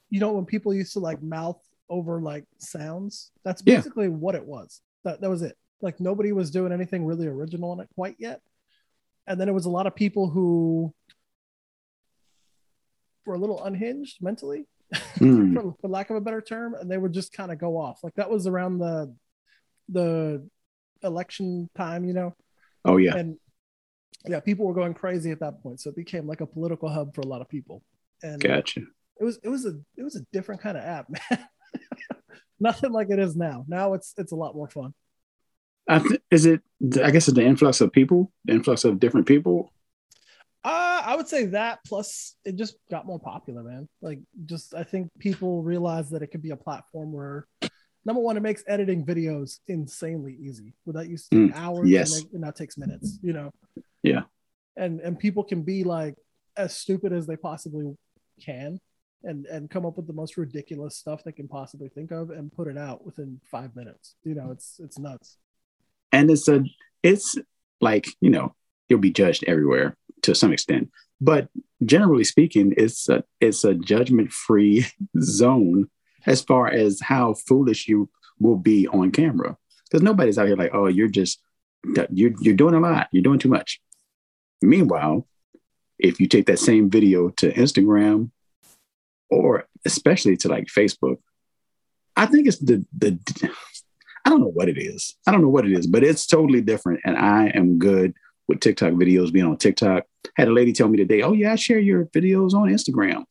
[0.09, 3.77] you know, when people used to like mouth over like sounds, that's Yeah.
[3.77, 4.81] basically what it was.
[5.05, 5.57] That that was it.
[5.81, 8.41] Like nobody was doing anything really original in it quite yet.
[9.27, 10.95] And then it was a lot of people who
[13.25, 14.67] were a little unhinged mentally
[15.19, 17.77] hmm, for, for lack of a better term, and they would just kind of go
[17.77, 18.03] off.
[18.05, 19.15] Like that was around the
[19.89, 20.49] the
[21.03, 22.35] election time, you know,
[22.85, 23.37] oh yeah, and
[24.25, 25.81] yeah, people were going crazy at that point.
[25.81, 27.83] So it became like a political hub for a lot of people,
[28.23, 28.81] and gotcha.
[29.21, 31.49] it was it was a it was a different kind of app, man.
[32.61, 33.65] Nothing like it is now.
[33.69, 34.95] Now it's it's a lot more fun.
[35.89, 36.63] Th- is it?
[37.03, 39.73] I guess it's the influx of people, the influx of different people.
[40.65, 43.89] Uh, I would say that plus it just got more popular, man.
[44.03, 47.47] Like, just I think people realize that it could be a platform where,
[48.05, 50.75] number one, it makes editing videos insanely easy.
[50.85, 52.17] Without used to take Mm, hours, yes.
[52.17, 53.19] and it, it now takes minutes.
[53.23, 53.51] You know.
[54.03, 54.23] Yeah.
[54.77, 56.17] And and people can be like
[56.57, 57.95] as stupid as they possibly
[58.45, 58.81] can,
[59.27, 62.53] and and come up with the most ridiculous stuff they can possibly think of, and
[62.53, 64.15] put it out within five minutes.
[64.25, 65.37] You know, it's it's nuts.
[66.13, 66.65] and it's a
[67.03, 67.37] it's
[67.81, 68.55] like you know
[68.89, 71.49] you'll be judged everywhere to some extent but
[71.85, 74.87] generally speaking it's a it's a judgment free
[75.21, 75.89] zone
[76.27, 78.09] as far as how foolish you
[78.39, 81.41] will be on camera because nobody's out here like oh you're just
[82.11, 83.81] you're, you're doing a lot you're doing too much
[84.63, 85.27] meanwhile
[85.99, 88.31] if you take that same video to instagram
[89.31, 91.17] or especially to like facebook
[92.17, 93.19] i think it's the the
[94.27, 95.15] I don't know what it is.
[95.25, 96.99] I don't know what it is, but it's totally different.
[97.05, 98.13] And I am good
[98.49, 100.03] with TikTok videos being on TikTok.
[100.35, 103.23] Had a lady tell me today, oh, yeah, I share your videos on Instagram.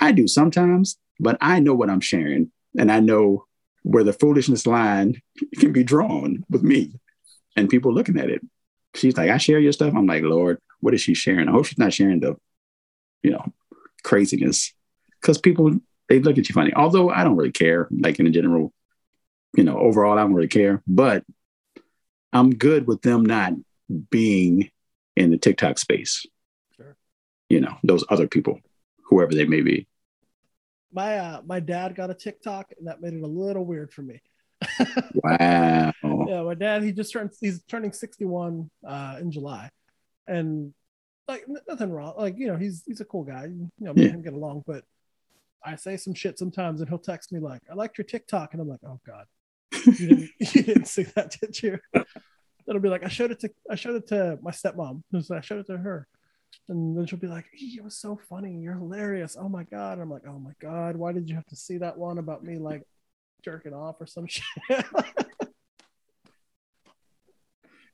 [0.00, 2.52] I do sometimes, but I know what I'm sharing.
[2.78, 3.46] And I know
[3.82, 5.20] where the foolishness line
[5.58, 7.00] can be drawn with me
[7.56, 8.40] and people looking at it.
[8.94, 9.94] She's like, I share your stuff.
[9.96, 11.48] I'm like, Lord, what is she sharing?
[11.48, 12.36] I hope she's not sharing the,
[13.24, 13.52] you know,
[14.04, 14.72] craziness.
[15.26, 15.72] Because people,
[16.08, 16.72] they look at you funny.
[16.74, 18.72] Although I don't really care, like in a general,
[19.56, 21.24] you know, overall, I don't really care, but
[22.32, 23.54] I'm good with them not
[24.10, 24.70] being
[25.16, 26.24] in the TikTok space.
[26.76, 26.96] Sure.
[27.48, 28.60] You know, those other people,
[29.06, 29.88] whoever they may be.
[30.92, 34.02] My uh, my dad got a TikTok, and that made it a little weird for
[34.02, 34.22] me.
[35.24, 35.92] Wow.
[36.28, 39.70] yeah, my dad he just turned he's turning 61 uh in July.
[40.28, 40.72] And
[41.26, 42.14] like nothing wrong.
[42.16, 43.46] Like, you know, he's he's a cool guy.
[43.46, 44.08] You know, me Yeah.
[44.10, 44.84] and him get along, but
[45.66, 48.52] I say some shit sometimes and he'll text me like, I liked your TikTok.
[48.52, 49.26] And I'm like, oh God.
[49.98, 51.78] You didn't you didn't see that, did you?
[52.68, 55.02] It'll be like, I showed it to I showed it to my stepmom.
[55.30, 56.08] I showed it to her.
[56.68, 58.58] And then she'll be like, "Ee, it was so funny.
[58.60, 59.36] You're hilarious.
[59.38, 59.94] Oh my God.
[59.94, 62.42] And I'm like, oh my God, why did you have to see that one about
[62.42, 62.82] me like
[63.44, 64.44] jerking off or some shit.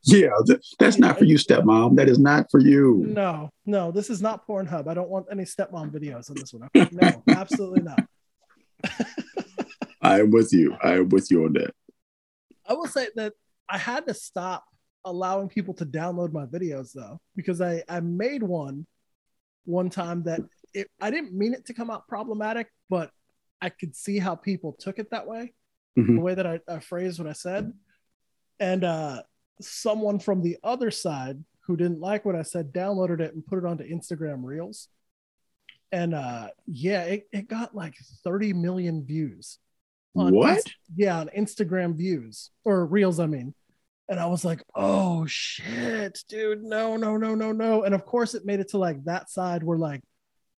[0.04, 1.96] Yeah, th- that's not for you, stepmom.
[1.96, 3.04] That is not for you.
[3.06, 4.88] no, no, this is not Pornhub.
[4.88, 6.68] I don't want any stepmom videos on this one.
[6.74, 6.88] Okay?
[6.92, 8.04] No, absolutely not.
[10.00, 10.76] I am with you.
[10.82, 11.72] I am with you on that.
[12.66, 13.34] I will say that
[13.68, 14.64] I had to stop
[15.04, 18.86] allowing people to download my videos though, because I I made one
[19.64, 20.40] one time that
[20.74, 23.10] it I didn't mean it to come out problematic, but
[23.60, 25.54] I could see how people took it that way,
[25.96, 26.16] Mhm.
[26.16, 27.72] the way that I, I phrased what I said,
[28.58, 29.22] and uh,
[29.62, 33.58] someone from the other side who didn't like what I said downloaded it and put
[33.58, 34.88] it onto Instagram Reels,
[35.92, 37.94] and uh, yeah, it, it got like
[38.24, 39.58] 30 million views.
[40.16, 40.56] on What?
[40.56, 43.54] Inst- yeah, on Instagram views or Reels, I mean.
[44.08, 47.84] And I was like, oh shit, dude, no, no, no, no, no.
[47.84, 50.02] And of course, it made it to like that side where, like,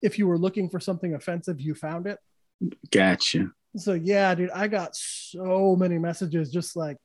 [0.01, 2.17] if you were looking for something offensive, you found it.
[2.91, 3.51] Gotcha.
[3.77, 6.97] So, yeah, dude, I got so many messages just like,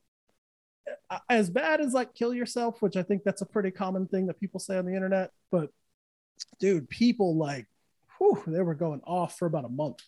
[1.28, 4.40] as bad as like kill yourself, which I think that's a pretty common thing that
[4.40, 5.32] people say on the internet.
[5.50, 5.70] But,
[6.58, 7.66] dude, people like,
[8.18, 9.98] whew, they were going off for about a month.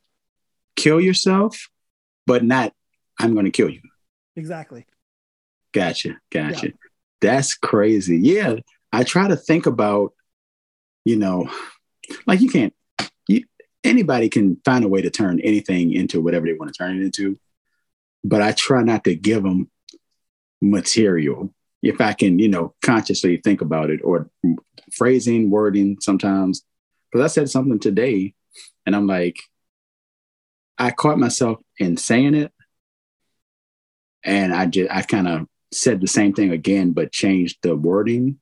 [0.76, 1.68] Kill yourself,
[2.26, 2.72] but not.
[3.18, 3.80] I'm going to kill you.
[4.36, 4.86] Exactly.
[5.72, 6.16] Gotcha.
[6.30, 6.72] Gotcha.
[7.20, 8.18] That's crazy.
[8.18, 8.56] Yeah.
[8.92, 10.12] I try to think about,
[11.04, 11.50] you know,
[12.26, 12.74] like you can't,
[13.28, 13.44] you,
[13.84, 17.04] anybody can find a way to turn anything into whatever they want to turn it
[17.04, 17.38] into.
[18.24, 19.70] But I try not to give them
[20.62, 24.30] material if I can, you know, consciously think about it or
[24.92, 26.62] phrasing, wording sometimes.
[27.10, 28.34] Because I said something today
[28.86, 29.38] and I'm like,
[30.78, 32.52] I caught myself in saying it.
[34.24, 38.38] And I just, I kind of said the same thing again, but changed the wording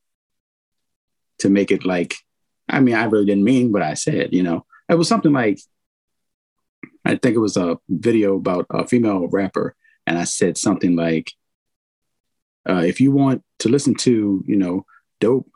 [1.39, 2.15] to make it like,
[2.69, 4.67] I mean, I really didn't mean what I said, you know.
[4.89, 5.59] It was something like,
[7.05, 9.75] I think it was a video about a female rapper,
[10.07, 11.33] and I said something like,
[12.69, 14.85] uh, if you want to listen to, you know,
[15.21, 15.51] dope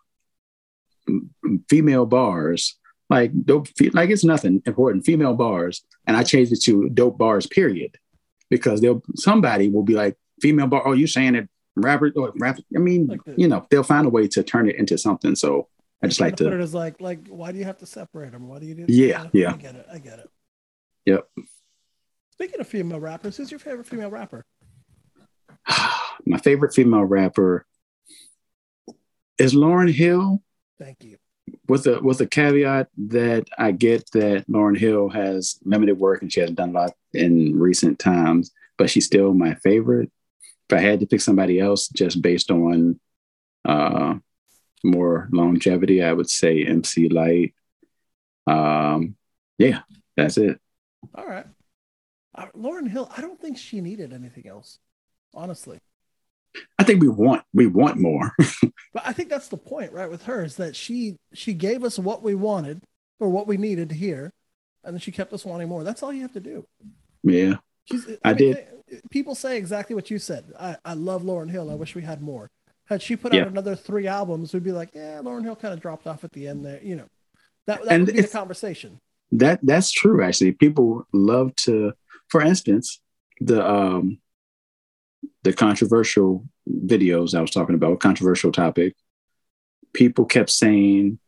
[1.69, 2.79] female bars,
[3.11, 7.47] like dope, like it's nothing important, female bars, and I changed it to dope bars,
[7.47, 7.97] period,
[8.51, 12.59] because they'll somebody will be like, female bar, oh, you saying it rapper or rap?
[12.75, 15.35] I mean, Like the- you know, they'll find a way to turn it into something.
[15.37, 15.69] So
[16.03, 18.33] I just like to put it as like, like, why do you have to separate
[18.33, 18.49] them?
[18.49, 18.87] Why do you do?
[18.89, 19.53] Yeah, yeah.
[19.53, 19.87] I get it.
[19.93, 20.31] I get it.
[21.07, 21.29] Yep.
[22.33, 24.45] Speaking of female rappers, who's your favorite female rapper?
[26.27, 27.67] my favorite female rapper
[29.39, 30.43] is Lauryn Hill.
[30.79, 31.19] Thank you.
[31.69, 36.33] with a with a caveat that I get that Lauryn Hill has limited work and
[36.33, 40.11] she hasn't done a lot in recent times, but she's still my favorite.
[40.69, 42.99] If I had to pick somebody else just based on
[43.65, 44.15] uh,
[44.83, 47.55] more longevity, I would say MC Lyte.
[48.47, 49.17] Um,
[49.59, 49.81] yeah,
[50.17, 50.61] that's it.
[51.15, 51.47] All right.
[52.35, 54.79] Uh, Lauryn Hill, I don't think she needed anything else,
[55.35, 55.79] honestly.
[56.79, 58.33] I think we want we want more.
[58.93, 60.09] But I think that's the point, right?
[60.09, 62.83] With her is that she she gave us what we wanted
[63.19, 64.31] or what we needed to hear,
[64.85, 65.83] and then she kept us wanting more.
[65.83, 66.65] That's all you have to do.
[67.25, 67.55] yeah,
[67.87, 68.57] She's, I mean, did.
[68.57, 70.45] they- People say exactly what you said.
[70.61, 71.71] I, I love Lauryn Hill.
[71.71, 72.49] I wish we had more.
[72.85, 73.41] Had she put Yeah.
[73.43, 76.31] out another three albums, we'd be like, yeah, Lauryn Hill kind of dropped off at
[76.33, 76.81] the end there.
[76.83, 77.07] You know,
[77.67, 79.01] that, that And would be the conversation.
[79.33, 81.93] that that's true actually people love to
[82.29, 83.01] for instance
[83.41, 84.19] the um
[85.43, 86.45] the controversial
[86.87, 88.95] videos i was talking about controversial topic.
[89.93, 91.19] People kept saying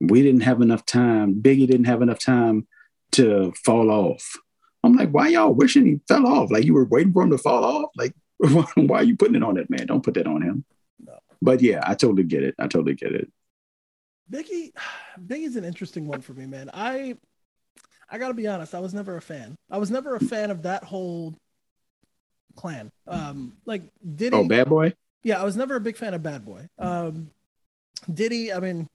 [0.00, 1.34] we didn't have enough time.
[1.34, 2.66] Biggie didn't have enough time
[3.12, 4.36] to fall off.
[4.82, 6.50] I'm like why y'all wishing he fell off?
[6.50, 7.90] Like you were waiting for him to fall off?
[7.96, 9.86] Like why are you putting it on that man?
[9.86, 10.64] Don't put that on him.
[11.04, 11.18] No.
[11.42, 12.54] but yeah i totally get it.
[12.58, 13.30] I totally get it.
[14.30, 14.72] Biggie,
[15.26, 16.70] Biggie's an interesting one for me, man.
[16.72, 17.16] I
[18.10, 19.56] I gotta be honest, I was never a fan.
[19.70, 21.34] I was never a fan of that whole
[22.56, 22.90] clan.
[23.06, 23.82] Um, like
[24.16, 24.34] Diddy.
[24.36, 26.68] oh bad boy Yeah, I was never a big fan of Bad Boy.
[26.78, 27.30] Um,
[28.12, 28.88] Diddy, I mean,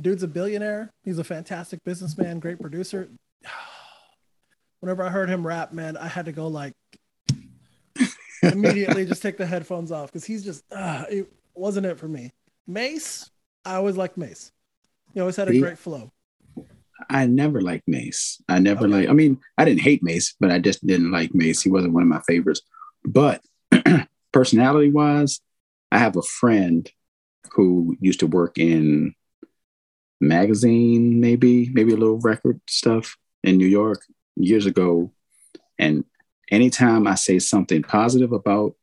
[0.00, 0.92] dude's a billionaire.
[1.04, 3.08] He's a fantastic businessman, great producer.
[4.80, 6.74] Whenever I heard him rap, man, I had to go like
[8.42, 12.32] immediately just take the headphones off because he's just uh, it wasn't it for me.
[12.66, 13.30] Mase,
[13.64, 14.52] I always liked Mase.
[15.14, 15.60] He always had a See?
[15.60, 16.12] great flow.
[17.08, 18.40] I never liked Mase.
[18.48, 18.92] I never Okay.
[18.92, 19.08] like.
[19.08, 21.62] I mean, I didn't hate Mase, but I just didn't like Mase.
[21.62, 22.60] He wasn't one of my favorites.
[23.06, 23.42] But
[24.32, 25.40] personality wise,
[25.92, 26.90] I have a friend
[27.52, 29.14] who used to work in
[30.20, 34.02] magazine, maybe maybe a little record stuff in New York
[34.36, 35.12] years ago.
[35.78, 36.04] And
[36.50, 38.74] anytime I say something positive about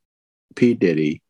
[0.55, 1.21] P Diddy,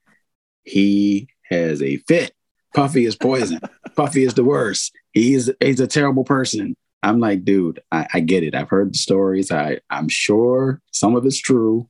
[0.64, 2.34] he has a fit.
[2.74, 3.60] Puffy is poison.
[3.96, 4.94] Puffy is the worst.
[5.12, 6.76] He's he's a terrible person.
[7.02, 8.56] I'm like, dude, I, I get it.
[8.56, 9.52] I've heard the stories.
[9.52, 11.90] I I'm sure some of it's true,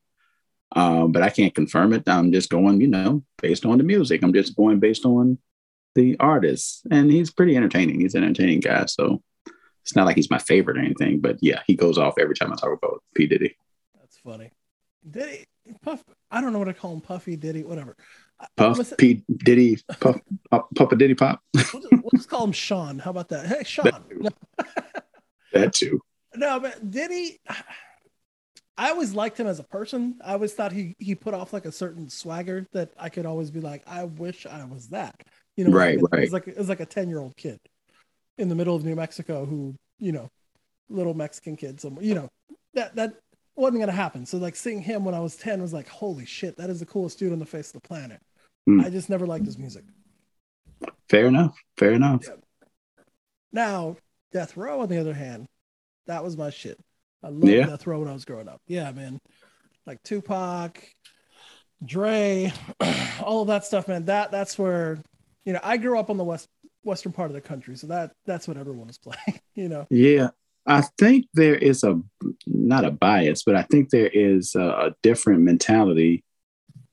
[0.76, 2.08] Um, but I can't confirm it.
[2.08, 4.24] I'm just going, you know, based on the music.
[4.24, 5.38] I'm just going based on
[5.96, 6.86] the artist.
[6.90, 8.00] And he's pretty entertaining.
[8.00, 8.86] He's an entertaining guy.
[8.86, 9.22] So
[9.84, 12.52] it's not like he's my favorite or anything, but yeah, he goes off every time
[12.52, 13.28] I talk about P.
[13.28, 13.56] Diddy.
[14.00, 14.52] That's funny.
[15.08, 15.46] Diddy,
[15.82, 17.96] Puff, I don't know what to call him, Puffy, Diddy, whatever.
[18.58, 19.24] Puff, P.
[19.34, 20.20] Diddy, Puff,
[20.50, 21.42] Puff, Papa Diddy Pop.
[21.54, 23.00] we'll, just, we'll just call him Sean.
[23.00, 23.46] How about that?
[23.46, 23.86] Hey, Sean.
[23.86, 24.34] That,
[25.54, 26.02] that too.
[26.36, 27.40] No, but Diddy,
[28.78, 30.20] I always liked him as a person.
[30.24, 33.52] I always thought he he put off like a certain swagger that I could always
[33.52, 35.16] be like, I wish I was that.
[35.56, 36.24] You know, right, like, right.
[36.24, 37.60] It's like it's like a ten year old kid
[38.38, 40.30] in the middle of New Mexico who, you know,
[40.90, 42.04] little Mexican kid somewhere.
[42.04, 42.30] You know,
[42.74, 43.14] that that
[43.56, 44.26] wasn't gonna happen.
[44.26, 46.88] So like seeing him when I was ten was like, holy shit, that is the
[46.88, 48.20] coolest dude on the face of the planet.
[48.68, 48.84] Mm.
[48.84, 49.84] I just never liked his music.
[51.10, 51.56] Fair enough.
[51.78, 52.22] Fair enough.
[52.28, 52.36] Yeah.
[53.52, 53.98] Now,
[54.32, 55.46] Death Row, on the other hand,
[56.08, 56.80] that was my shit.
[57.24, 57.66] I loved Yeah.
[57.66, 58.62] Death Row when I was growing up.
[58.68, 59.20] Yeah, man.
[59.86, 60.84] Like Tupac,
[61.84, 62.52] Dre,
[63.24, 64.06] all of that stuff, man.
[64.06, 65.00] That that's where,
[65.46, 66.48] you know, I grew up on the west
[66.84, 69.40] western part of the country, so that that's what everyone was playing.
[69.56, 70.30] You know, Yeah,
[70.66, 72.02] I think there is a
[72.46, 76.24] not a bias, but I think there is a, a different mentality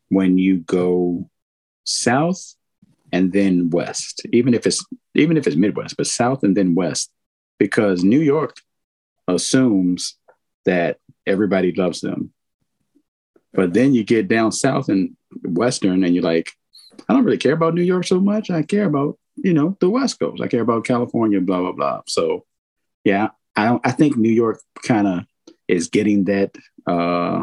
[0.08, 1.28] when you go
[1.84, 2.54] south
[3.12, 7.10] and then west, even if it's even if it's Midwest, but south and then west,
[7.58, 8.56] because New York
[9.28, 10.16] assumes
[10.70, 12.32] that everybody loves them.
[13.52, 16.48] But then you get down south and western, and you're like,
[17.08, 18.50] I don't really care about New York so much.
[18.50, 20.42] I care about you know the West Coast.
[20.42, 22.00] I care about California, blah blah blah.
[22.06, 22.44] So
[23.04, 25.24] yeah, I don't, I think New York kind of
[25.66, 26.50] is getting that
[26.86, 27.42] uh,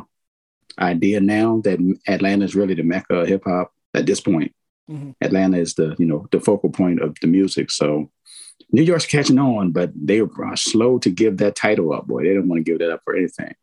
[0.79, 4.53] idea now that Atlanta is really the mecca of hip hop at this point.
[4.89, 5.15] Mhm.
[5.19, 7.71] Atlanta is the you know the focal point of the music.
[7.71, 8.09] So
[8.71, 12.07] New York's catching on, but they are slow to give that title up.
[12.07, 13.53] Boy, they don't want to give that up for anything.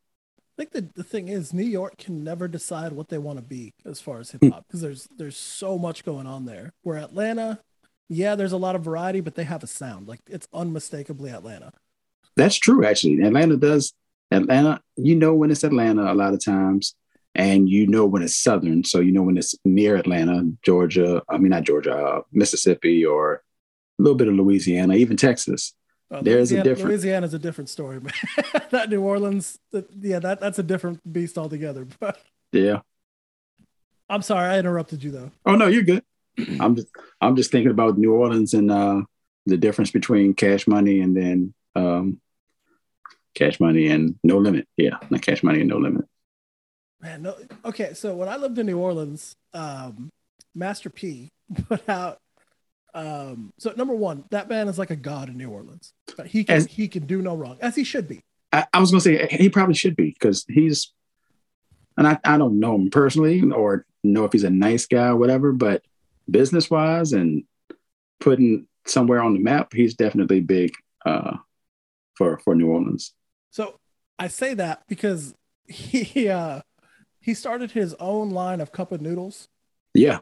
[0.57, 3.43] I think the, the thing is New York can never decide what they want to
[3.43, 4.49] be as far as hip Hmm.
[4.49, 6.71] hop because there's there's so much going on there.
[6.81, 7.59] Where Atlanta,
[8.07, 10.07] yeah, there's a lot of variety, but they have a sound.
[10.07, 11.73] Like it's unmistakably Atlanta.
[12.37, 13.21] That's true, actually.
[13.21, 13.93] Atlanta does.
[14.31, 16.95] Atlanta, you know when it's Atlanta a lot of times,
[17.35, 18.83] and you know when it's Southern.
[18.83, 21.21] So you know when it's near Atlanta, Georgia.
[21.29, 23.43] I mean, not Georgia, uh, Mississippi, or
[23.99, 25.73] a little bit of Louisiana, even Texas.
[26.11, 26.89] Uh, There's a different Louisiana.
[26.89, 28.13] Louisiana's a different story, but
[28.71, 31.87] that New Orleans, that, yeah, that that's a different beast altogether.
[31.99, 32.19] But
[32.51, 32.81] Yeah.
[34.07, 35.31] I'm sorry, I interrupted you though.
[35.45, 36.03] Oh no, you're good.
[36.59, 36.87] I'm just
[37.21, 39.01] I'm just thinking about New Orleans and uh,
[39.47, 42.21] the difference between Cash Money and then um,
[43.33, 44.67] Cash Money and No Limit.
[44.77, 46.05] Yeah, not Cash Money and No Limit.
[47.01, 47.35] Man, no.
[47.65, 50.09] Okay, so when I lived in New Orleans, um,
[50.53, 51.29] Master P
[51.67, 52.19] put out.
[52.95, 55.93] Um, so number one, that man is like a god in New Orleans.
[56.15, 58.23] But He can As- he can do no wrong, as he should be.
[58.53, 60.93] I, I was gonna say he probably should be because he's,
[61.97, 65.17] and I, I don't know him personally or know if he's a nice guy or
[65.17, 65.83] whatever, but
[66.29, 67.43] business wise and
[68.21, 70.71] putting somewhere on the map, he's definitely big
[71.05, 71.35] uh,
[72.13, 73.13] for for New Orleans.
[73.51, 73.77] So
[74.17, 75.35] I say that because
[75.67, 76.61] he uh,
[77.19, 79.49] he started his own line of cup of noodles.
[79.93, 80.19] Yeah,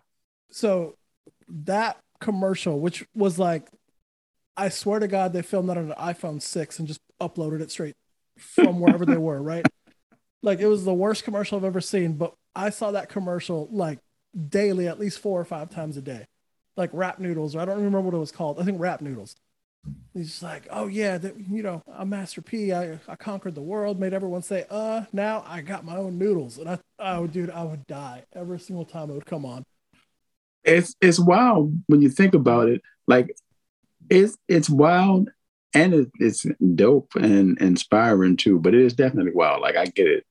[0.50, 0.98] So
[1.50, 3.68] that commercial, which was like,
[4.56, 7.70] I swear to God, they filmed that on an iPhone six and just uploaded it
[7.70, 7.96] straight
[8.38, 9.42] from wherever they were.
[9.42, 9.66] Right,
[10.42, 12.14] like it was the worst commercial I've ever seen.
[12.14, 14.00] But I saw that commercial like
[14.50, 16.26] daily, at least four or five times a day,
[16.78, 17.56] like rap noodles.
[17.56, 18.60] Or I don't remember what it was called.
[18.60, 19.36] I think rap noodles.
[20.14, 22.72] He's just like, oh yeah, that, you know, I'm Master P.
[22.72, 26.58] I, I conquered the world, made everyone say, uh, now I got my own noodles,
[26.58, 29.66] and I, oh dude, I would die every single time it would come on.
[30.64, 32.82] It's it's wild when you think about it.
[33.08, 33.36] Like
[34.10, 35.30] it's it's wild
[35.74, 36.46] and it, it's
[36.76, 38.60] dope and inspiring too.
[38.60, 39.62] But it is definitely wild.
[39.62, 40.26] Like I get it,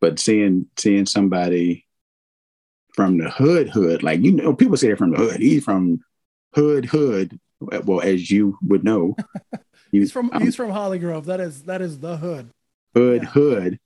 [0.00, 1.86] but seeing seeing somebody
[2.94, 5.40] from the hood hood, like you know, people say they're from the hood.
[5.40, 6.00] He's from
[6.54, 7.38] hood hood.
[7.60, 9.16] Well, as you would know,
[9.90, 11.26] He's from um, he's from Hollygrove.
[11.26, 12.50] That is that is the hood.
[12.94, 13.28] hood Yeah.
[13.28, 13.80] hood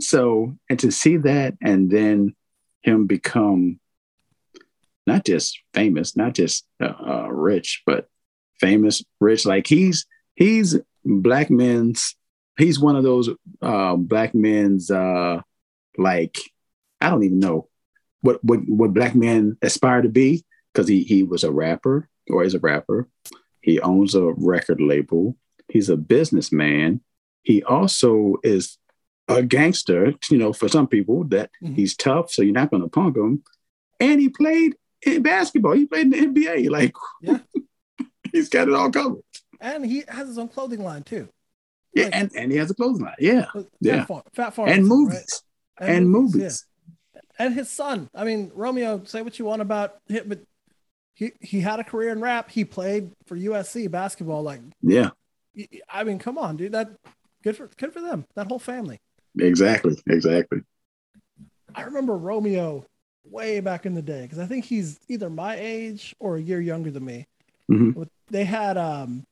[0.00, 2.34] so and to see that and then
[2.82, 3.80] him become
[5.06, 8.08] not just famous not just uh, uh, rich but
[8.60, 12.16] famous rich like he's he's black men's
[12.58, 13.28] he's one of those
[13.62, 15.40] uh, black men's uh,
[15.98, 16.36] like
[17.00, 17.68] i don't even know
[18.22, 22.42] what what, what black men aspire to be because he, he was a rapper or
[22.44, 23.08] is a rapper
[23.60, 25.36] he owns a record label
[25.68, 27.00] he's a businessman
[27.42, 28.76] he also is
[29.28, 31.74] a gangster, you know, for some people that Mhm.
[31.76, 33.42] he's tough, so you're not going to punk him.
[34.00, 35.72] And he played in basketball.
[35.72, 36.70] He played in the NBA.
[36.70, 37.38] Like, Yeah.
[38.32, 39.22] he's got it all covered.
[39.60, 41.28] And he has his own clothing line too.
[41.94, 43.14] Yeah, Like- and, and he has a clothing line.
[43.18, 44.04] Yeah, Fat Yeah.
[44.04, 44.88] Farm, Phat Farm and right?
[44.88, 45.42] movies,
[45.78, 46.66] and, movies.
[47.38, 48.08] and his son.
[48.14, 50.40] I mean, Romeo, say what you want about him, but
[51.14, 52.50] he he had a career in rap.
[52.50, 54.42] He played for USC basketball.
[54.42, 55.10] Like, Yeah,
[55.88, 56.72] I mean, come on, dude.
[56.72, 56.90] That
[57.42, 58.26] good for good for them.
[58.34, 59.00] That whole family.
[59.38, 60.60] exactly, exactly.
[61.74, 62.84] I remember Romeo
[63.30, 66.60] way back in the day because I think he's either my age or a year
[66.60, 67.26] younger than me.
[67.70, 68.08] Mhm.
[68.28, 69.24] They had um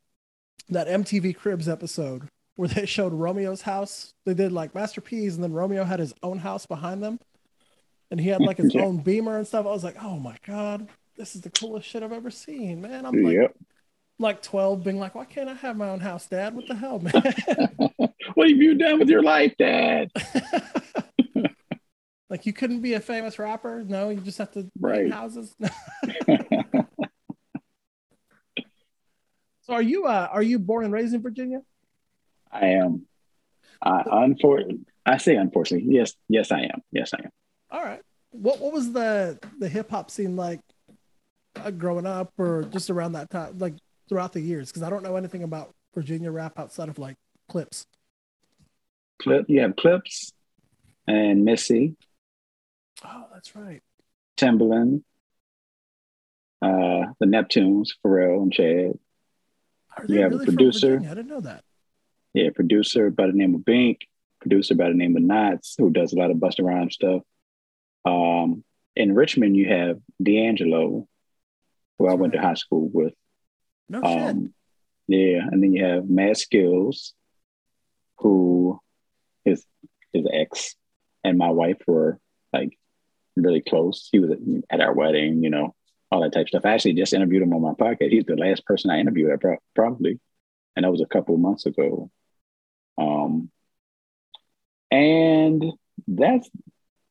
[0.69, 4.13] that MTV Cribs episode where they showed Romeo's house.
[4.25, 7.19] They did like Master P's, and then Romeo had his own house behind them,
[8.11, 8.83] and he had like his Yeah.
[8.85, 9.67] own Beamer and stuff.
[9.67, 13.05] I was like, oh my god, this is the coolest shit I've ever seen, man.
[13.07, 13.57] I'm like Yep.
[14.19, 16.55] like 12, being like, why can't I have my own house, Dad?
[16.55, 17.13] What the hell, man?
[18.35, 20.11] What have you done with your life, Dad?
[22.35, 23.85] like you couldn't be a famous rapper?
[23.87, 25.09] No, you just have to Right.
[25.13, 25.55] houses.
[29.63, 31.61] so are you uh are you born and raised in Virginia?
[32.51, 33.07] I am.
[33.81, 35.95] I unfortunately, I say unfortunately.
[35.95, 36.83] Yes, yes, I am.
[36.91, 37.31] Yes, I am.
[37.71, 38.01] All right.
[38.33, 40.59] What what was the the hip hop scene like
[41.55, 43.75] uh, growing up or just around that time like
[44.09, 47.15] throughout the years because I don't know anything about Virginia rap outside of like
[47.49, 47.87] Clipse.
[49.23, 49.45] Clip.
[49.49, 50.33] You have Clipse,
[51.07, 51.97] and Missy,
[53.05, 53.83] Oh, that's right.
[54.37, 55.03] Timbaland,
[56.63, 58.99] uh, the Neptunes, Pharrell and Chad.
[59.97, 61.01] Are You have a producer.
[61.01, 61.63] I didn't know that.
[62.33, 64.01] Yeah, producer by the name of Bink,
[64.41, 67.23] producer by the name of Nottz, who does a lot of Busta Rhymes stuff.
[68.05, 68.65] Um,
[68.97, 71.07] in Richmond, you have D'Angelo,
[71.99, 73.15] who I That's went to high school with.
[73.89, 74.29] No shit.
[74.29, 74.55] Um,
[75.07, 77.13] yeah, and then you have Mad Skillz,
[78.19, 78.81] who
[79.45, 79.65] is
[80.13, 80.75] his ex
[81.25, 82.21] and my wife were
[82.53, 82.79] like
[83.37, 84.09] really close.
[84.13, 84.33] He was
[84.71, 85.75] at, our wedding, you know,
[86.11, 86.65] all that type of stuff.
[86.65, 88.11] I actually just interviewed him on my podcast.
[88.11, 89.31] He's the last person I interviewed,
[89.75, 90.21] probably,
[90.77, 92.11] and that was a couple months ago.
[92.99, 93.51] Um,
[94.91, 95.65] and
[96.07, 96.49] that's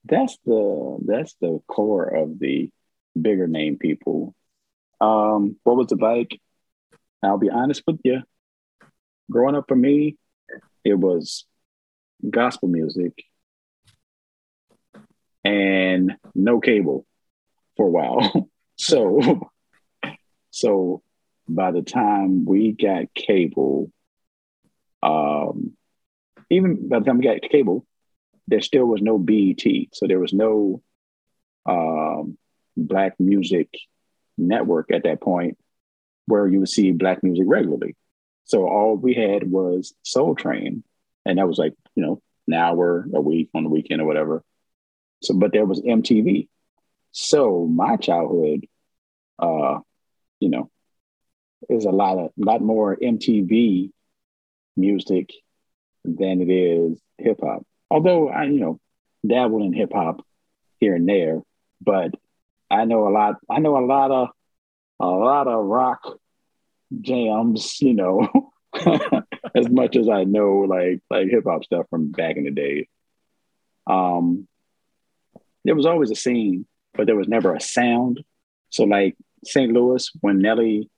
[0.06, 2.70] that's the that's the core of the
[3.20, 4.34] bigger name people.
[5.02, 6.40] Um, what was it like?
[7.22, 8.22] I'll be honest with you.
[9.30, 10.18] Growing up for me,
[10.84, 11.46] it was
[12.30, 13.14] gospel music
[15.44, 17.06] and no cable
[17.78, 18.50] for a while.
[18.78, 19.50] so,
[20.52, 21.02] so
[21.48, 23.92] by the time we got cable,
[25.02, 25.74] um,
[26.50, 27.86] even by the time we got cable,
[28.48, 29.64] there still was no BET.
[29.94, 30.82] So there was no
[31.66, 32.38] um,
[32.76, 33.70] black music
[34.38, 35.58] network at that point
[36.26, 37.96] where you would see black music regularly.
[38.46, 40.84] So all we had was Soul Train,
[41.26, 44.44] and that was like you know an hour a week on the weekend or whatever.
[45.24, 46.48] So, but there was MTV.
[47.12, 48.68] So my childhood,
[49.40, 49.80] uh,
[50.40, 50.70] you know,
[51.70, 53.92] is a lot of lot more MTV
[54.76, 55.30] music
[56.04, 57.66] than it is hip hop.
[57.90, 58.80] Although I, you know,
[59.26, 60.26] dabble in hip hop
[60.80, 61.42] here and there,
[61.80, 62.14] but
[62.70, 63.36] I know a lot.
[63.50, 64.30] I know a lot of
[65.00, 66.18] a lot of rock
[67.00, 68.52] jams, you know,
[69.56, 72.88] as much as I know like like hip hop stuff from back in the day.
[73.88, 74.48] Um,
[75.64, 78.24] there was always a scene, but there was never a sound.
[78.70, 79.72] So like St.
[79.72, 80.90] Louis, when Nelly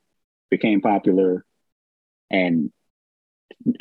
[0.49, 1.45] became popular,
[2.29, 2.71] and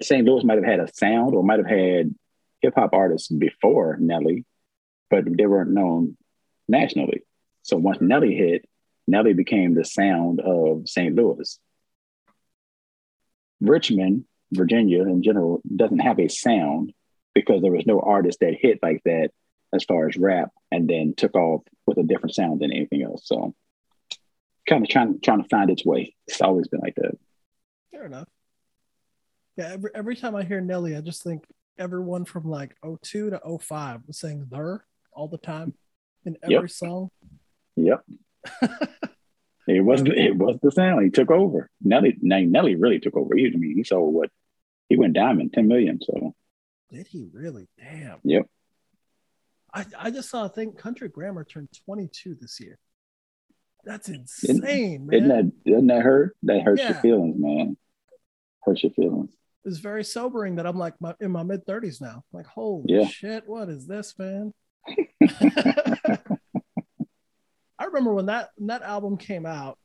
[0.00, 0.24] St.
[0.24, 2.14] Louis might have had a sound or might have had
[2.60, 4.44] hip hop artists before Nelly,
[5.10, 6.16] but they weren't known
[6.68, 7.22] nationally.
[7.62, 8.68] So once Nelly hit,
[9.06, 11.14] Nelly became the sound of St.
[11.14, 11.58] Louis.
[13.60, 16.92] Richmond, Virginia in general, doesn't have a sound
[17.34, 19.30] because there was no artist that hit like that
[19.74, 23.22] as far as rap and then took off with a different sound than anything else.
[23.26, 23.54] So
[24.68, 26.14] kind of trying trying to find its way.
[26.26, 27.18] It's always been like that.
[27.92, 28.28] Fair enough.
[29.56, 31.44] Yeah, every, every time I hear Nelly, I just think
[31.78, 35.74] everyone from like 02 to 05 was saying there all the time
[36.24, 36.70] in every Yep.
[36.70, 37.10] song.
[37.76, 38.04] Yep.
[39.66, 41.04] It was it was the sound.
[41.04, 41.70] He took over.
[41.80, 43.34] Nelly Nelly really took over.
[43.34, 44.28] He, I mean, he sold what
[44.90, 46.00] he went diamond, 10 million.
[46.02, 46.34] So
[46.90, 47.66] Did he really?
[47.78, 48.18] Damn.
[48.24, 48.46] Yep.
[49.74, 50.72] I, I just saw a thing.
[50.72, 52.78] Country Grammar turned 22 this year.
[53.84, 55.14] That's insane, man.
[55.14, 56.36] isn't that doesn't that hurt?
[56.44, 57.76] That hurts your feelings, man.
[58.62, 59.32] Hurts your feelings.
[59.64, 62.24] it's very sobering that I'm like my, in my mid 30s now.
[62.32, 63.06] Like, holy Yeah.
[63.06, 64.54] shit, what is this, man?
[67.78, 69.78] I remember when that when that album came out.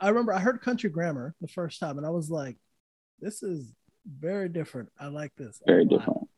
[0.00, 2.56] I remember I heard Country Grammar the first time, and I was like,
[3.20, 3.72] "This is
[4.06, 4.88] very different.
[4.98, 6.28] I like this Very lot." different.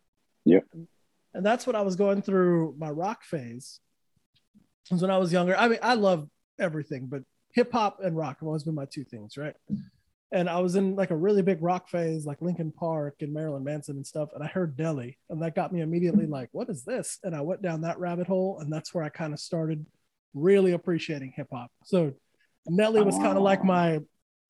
[0.74, 0.88] And
[1.42, 3.80] that's what I was going through my rock phase.
[4.90, 5.56] Was when I was younger.
[5.56, 6.28] I mean, I love
[6.60, 7.22] everything, but
[7.54, 9.54] hip hop and rock have always been my two things, right?
[10.34, 13.62] and I was in like a really big rock phase, like Linkin Park and Marilyn
[13.62, 14.30] Manson and stuff.
[14.34, 17.20] And I heard Nelly, and that got me immediately like, what is this?
[17.22, 19.86] And I went down that rabbit hole, and that's where I kind of started
[20.34, 21.70] really appreciating hip hop.
[21.84, 22.14] So
[22.66, 23.66] Nelly was kind of like ah.
[23.66, 24.00] my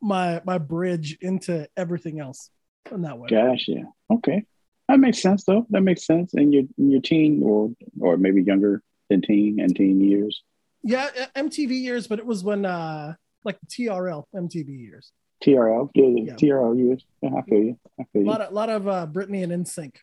[0.00, 2.48] my my bridge into everything else
[2.90, 3.28] in that way.
[3.28, 3.84] Gotcha.
[4.10, 4.42] Okay,
[4.88, 5.66] that makes sense though.
[5.70, 6.34] That makes sense.
[6.34, 7.70] In your in your teen or
[8.00, 10.42] or maybe younger than teen and teen years.
[10.82, 13.14] Yeah, MTV years, but it was when uh
[13.44, 15.12] like TRL MTV years.
[15.44, 16.34] TRL, yeah, yeah.
[16.34, 17.04] TRL years.
[17.20, 17.78] Yeah, I feel you.
[18.00, 18.28] I feel you.
[18.28, 19.96] A lot of, lot of uh, Britney and NSYNC.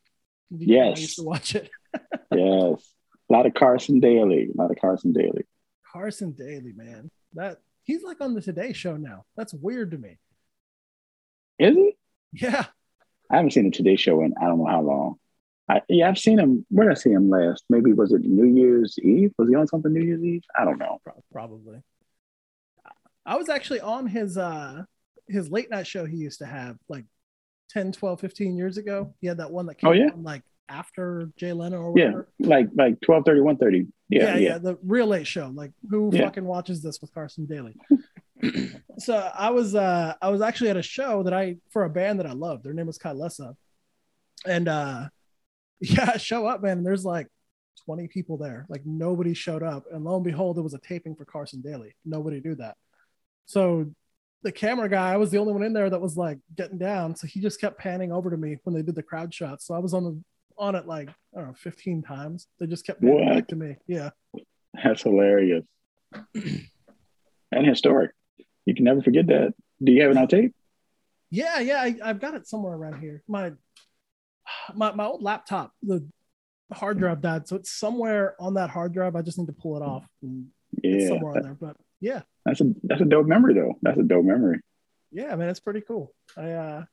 [0.52, 0.98] Yes.
[0.98, 1.70] I used to watch it.
[2.32, 2.94] yes.
[3.30, 4.50] A lot of Carson Daly.
[4.54, 5.46] A lot of Carson Daly.
[5.92, 7.10] Carson Daly, man.
[7.34, 9.24] That he's like on the Today Show now.
[9.36, 10.18] That's weird to me.
[11.58, 11.96] Is he?
[12.34, 12.66] Yeah.
[13.32, 15.16] I haven't seen the Today Show in I don't know how long.
[15.70, 16.66] I, yeah, I've seen him.
[16.70, 17.64] Where did I see him last?
[17.70, 19.32] Maybe was it New Year's Eve?
[19.38, 20.44] Was he on something New Year's Eve?
[20.58, 21.00] I don't know.
[21.32, 21.82] Probably.
[23.26, 24.84] I was actually on his uh
[25.28, 27.06] his late night show he used to have like
[27.70, 29.14] 10, 12, 15 years ago.
[29.22, 30.10] He had that one that came oh, yeah?
[30.14, 32.28] on like after Jay Leno or whatever.
[32.38, 33.88] Yeah, like like 12 30, 1 30.
[34.10, 35.52] Yeah, yeah, yeah, The real late show.
[35.54, 36.24] Like who yeah.
[36.24, 37.76] fucking watches this with Carson Daly?
[38.98, 42.20] so I was uh I was actually at a show that I for a band
[42.20, 42.64] that I love.
[42.64, 43.56] Their name was Kylesa.
[44.46, 45.10] And uh
[45.80, 46.80] yeah, show up, man.
[46.80, 47.28] And there's like
[47.86, 48.66] 20 people there.
[48.70, 49.86] Like nobody showed up.
[49.92, 51.96] And lo and behold, it was a taping for Carson Daly.
[52.06, 52.78] Nobody knew that.
[53.46, 53.92] So
[54.44, 57.16] the camera guy, I was the only one in there that was like getting down.
[57.16, 59.66] So he just kept panning over to me when they did the crowd shots.
[59.66, 60.24] So I was on the
[60.58, 62.48] on it like I don't know, 15 times.
[62.60, 63.76] They just kept panning back to me.
[63.88, 64.12] Yeah.
[64.84, 65.66] That's hilarious.
[66.34, 68.12] and historic.
[68.66, 69.54] You can never forget that.
[69.84, 70.54] Do you have it on tape?
[71.30, 71.82] Yeah, yeah.
[71.82, 73.24] I, have got it somewhere around here.
[73.28, 73.54] My
[74.76, 76.06] my my old laptop, the
[76.72, 77.48] hard drive died.
[77.48, 79.16] So it's somewhere on that hard drive.
[79.16, 80.06] I just need to pull it off.
[80.84, 81.08] yeah.
[81.08, 81.58] somewhere on there.
[81.60, 82.22] But yeah.
[82.46, 83.76] That's a that's a dope memory though.
[83.82, 84.60] That's a dope memory.
[85.12, 86.14] Yeah, man, it's pretty cool.
[86.38, 86.84] I uh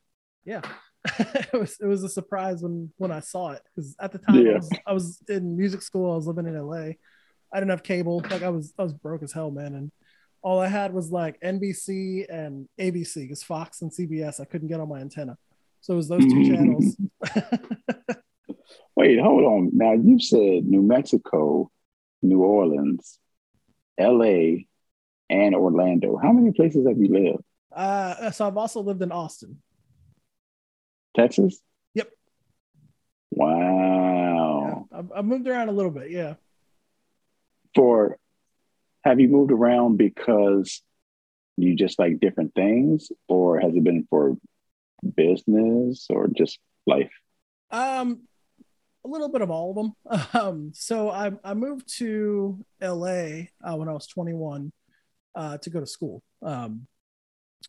[0.44, 0.62] yeah.
[1.18, 4.44] it was it was a surprise when when I saw it because at the time
[4.44, 4.52] yeah.
[4.52, 6.12] I, was, I was in music school.
[6.12, 6.92] I was living in LA.
[7.52, 8.22] I didn't have cable.
[8.30, 9.74] Like I was I was broke as hell, man.
[9.74, 9.92] And
[10.42, 14.80] all I had was like NBC and ABC because Fox and CBS I couldn't get
[14.80, 15.36] on my antenna.
[15.80, 16.96] So it was those two channels.
[18.96, 19.70] Wait, hold on.
[19.72, 21.70] Now you said New Mexico,
[22.22, 23.18] New Orleans,
[23.98, 24.64] LA,
[25.30, 26.16] and Orlando.
[26.16, 27.44] How many places have you lived?
[27.72, 29.62] Uh, so I've also lived in Austin,
[31.14, 31.60] Texas.
[31.94, 32.10] Yep.
[33.30, 34.86] Wow.
[34.90, 36.10] Yeah, I've, I've moved around a little bit.
[36.10, 36.34] Yeah.
[37.74, 38.18] For,
[39.04, 40.82] have you moved around because
[41.56, 44.36] you just like different things, or has it been for
[45.16, 47.10] business or just life?
[47.70, 48.22] Um,
[49.04, 50.28] a little bit of all of them.
[50.40, 54.72] Um, so I I moved to LA uh, when I was 21
[55.34, 56.22] uh, to go to school.
[56.42, 56.86] Um,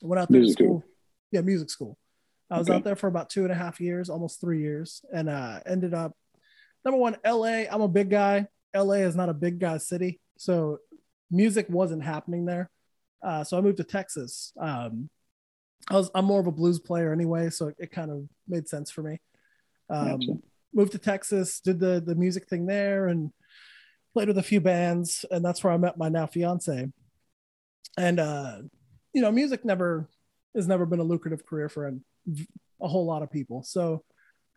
[0.02, 0.80] went out there music to school.
[0.80, 0.92] School.
[1.32, 1.98] Yeah, music school.
[2.52, 2.78] I was okay.
[2.78, 5.94] out there for about two and a half years, almost three years, and uh, ended
[5.94, 6.14] up
[6.84, 7.66] number one, LA.
[7.70, 8.48] I'm a big guy.
[8.76, 10.80] LA is not a big guy city, so
[11.32, 12.70] music wasn't happening there.
[13.24, 14.54] Uh, so I moved to Texas.
[14.60, 15.10] Um,
[15.90, 18.68] I was I'm more of a blues player anyway, so it, it kind of made
[18.68, 19.20] sense for me.
[19.90, 20.34] Um, gotcha.
[20.74, 23.32] Moved to Texas, did the the music thing there, and
[24.14, 26.90] played with a few bands, and that's where I met my now fiance
[27.98, 28.58] and uh,
[29.14, 30.10] you know, music never
[30.56, 31.94] has never been a lucrative career for a,
[32.82, 33.64] a whole lot of people.
[33.64, 34.04] So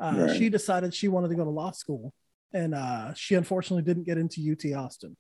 [0.01, 0.37] uh, right.
[0.37, 2.15] she decided she wanted to go to law school,
[2.53, 5.17] and uh, she unfortunately didn't get into UT Austin.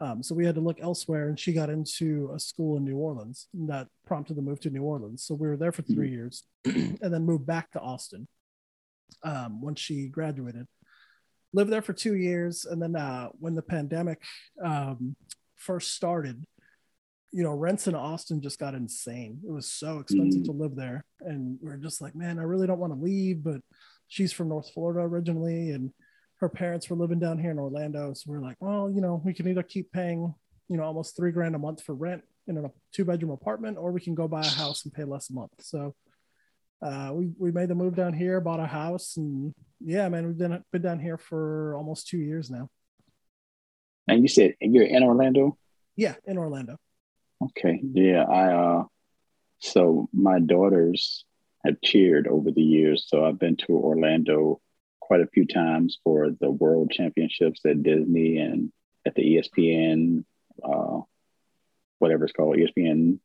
[0.00, 2.96] Um, so we had to look elsewhere, and she got into a school in New
[2.96, 5.24] Orleans that prompted the move to New Orleans.
[5.24, 6.14] So we were there for 3 mm-hmm.
[6.14, 8.26] years, and then moved back to Austin
[9.22, 10.66] um, once she graduated.
[11.52, 14.22] Lived there for two years, and then uh, when the pandemic
[14.64, 15.16] um,
[15.56, 16.44] first started,
[17.32, 19.40] you know, rents in Austin just got insane.
[19.46, 20.46] It was so expensive mm.
[20.46, 21.04] to live there.
[21.20, 23.44] And we are just like, man, I really don't want to leave.
[23.44, 23.60] But
[24.08, 25.92] she's from North Florida originally, and
[26.40, 28.14] her parents were living down here in Orlando.
[28.14, 30.34] So we are like, well, you know, we can either keep paying,
[30.68, 33.92] you know, almost three grand a month for rent in a two bedroom apartment, or
[33.92, 35.52] we can go buy a house and pay less a month.
[35.60, 35.94] So
[36.82, 40.38] uh, we, we made the move down here, bought a house, and yeah, man, we've
[40.38, 42.70] been, been down here for almost two years now.
[44.08, 45.58] And you said you're in Orlando?
[45.94, 46.78] Yeah, in Orlando.
[47.42, 47.80] Okay.
[47.82, 48.24] Yeah.
[48.24, 48.84] I, uh,
[49.58, 51.26] so my daughters
[51.64, 53.04] have cheered over the years.
[53.06, 54.60] So I've been to Orlando
[55.10, 58.70] quite a few times for the world championships at Disney and
[59.04, 60.24] at the ESPN,
[60.62, 61.00] uh,
[61.98, 63.18] whatever it's called, ESPN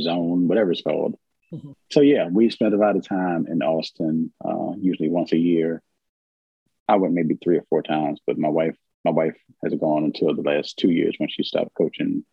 [0.00, 1.14] zone, whatever it's called.
[1.52, 1.70] Mm-hmm.
[1.92, 5.80] So yeah, we spent a lot of time in Austin, uh, usually once a year.
[6.88, 10.34] I went maybe three or four times, but my wife, my wife has gone until
[10.34, 12.24] the last two years when she stopped coaching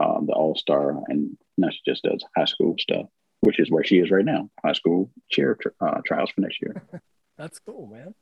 [0.00, 3.06] um, the All Star, and now she just does high school stuff.
[3.40, 6.82] which is where she is right now, high school cheer uh, trials for next year.
[7.38, 8.16] That's cool, man.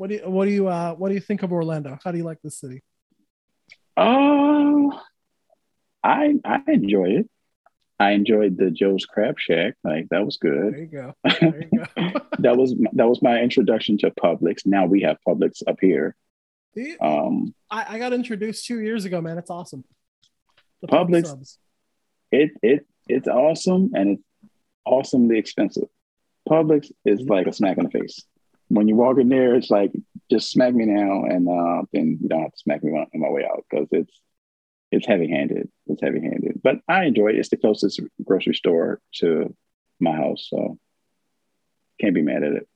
[0.00, 1.98] What do you what do you uh what do you think of Orlando?
[2.02, 2.82] How do you like the city?
[3.98, 4.98] Oh,
[6.02, 7.30] I I enjoyed it.
[7.98, 9.74] I enjoyed the Joe's Crab Shack.
[9.84, 10.72] Like that was good.
[10.72, 11.14] There you go.
[11.40, 12.20] There you go.
[12.38, 14.64] that was that was my introduction to Publix.
[14.64, 16.16] Now we have Publix up here.
[16.72, 19.36] You, um, I, I, got introduced two years ago, man.
[19.36, 19.84] It's awesome.
[20.80, 21.58] The Publix, subs.
[22.32, 24.22] it it it's awesome and it's
[24.86, 25.88] awesomely expensive.
[26.48, 28.24] Publix is like a smack in the face.
[28.70, 29.92] When you walk in there, it's like
[30.30, 33.28] just smack me now, and uh, then you don't have to smack me on my
[33.28, 34.20] way out because it's
[34.92, 35.68] it's heavy handed.
[35.86, 37.36] It's heavy handed, but I enjoy it.
[37.36, 39.54] It's the closest grocery store to
[39.98, 40.78] my house, so
[42.00, 42.68] can't be mad at it.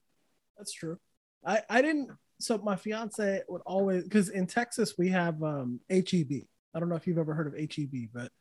[0.57, 0.97] That's true.
[1.45, 2.11] I I didn't.
[2.39, 6.43] So my fiance would always because in Texas we have um, HEB.
[6.73, 8.31] I don't know if you've ever heard of HEB, but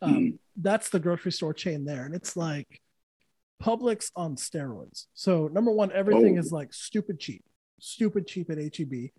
[0.00, 0.38] um, mm.
[0.56, 2.80] that's the grocery store chain there, and it's like
[3.62, 5.06] Publix on steroids.
[5.14, 6.40] So number one, everything oh.
[6.40, 7.44] is like stupid cheap,
[7.80, 9.10] stupid cheap at HEB.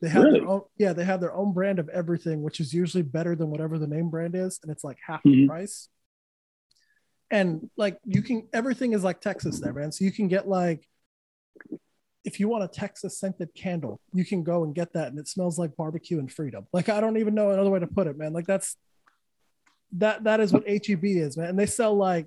[0.00, 0.40] They have really?
[0.40, 3.50] their own, yeah, they have their own brand of everything, which is usually better than
[3.50, 5.42] whatever the name brand is, and it's like half mm-hmm.
[5.42, 5.88] the price.
[7.30, 9.92] And like you can, everything is like Texas there, man.
[9.92, 10.88] So you can get like,
[12.24, 15.28] if you want a Texas scented candle, you can go and get that, and it
[15.28, 16.66] smells like barbecue and freedom.
[16.72, 18.32] Like I don't even know another way to put it, man.
[18.32, 18.76] Like that's
[19.92, 21.48] that that is what HEB is, man.
[21.48, 22.26] And they sell like,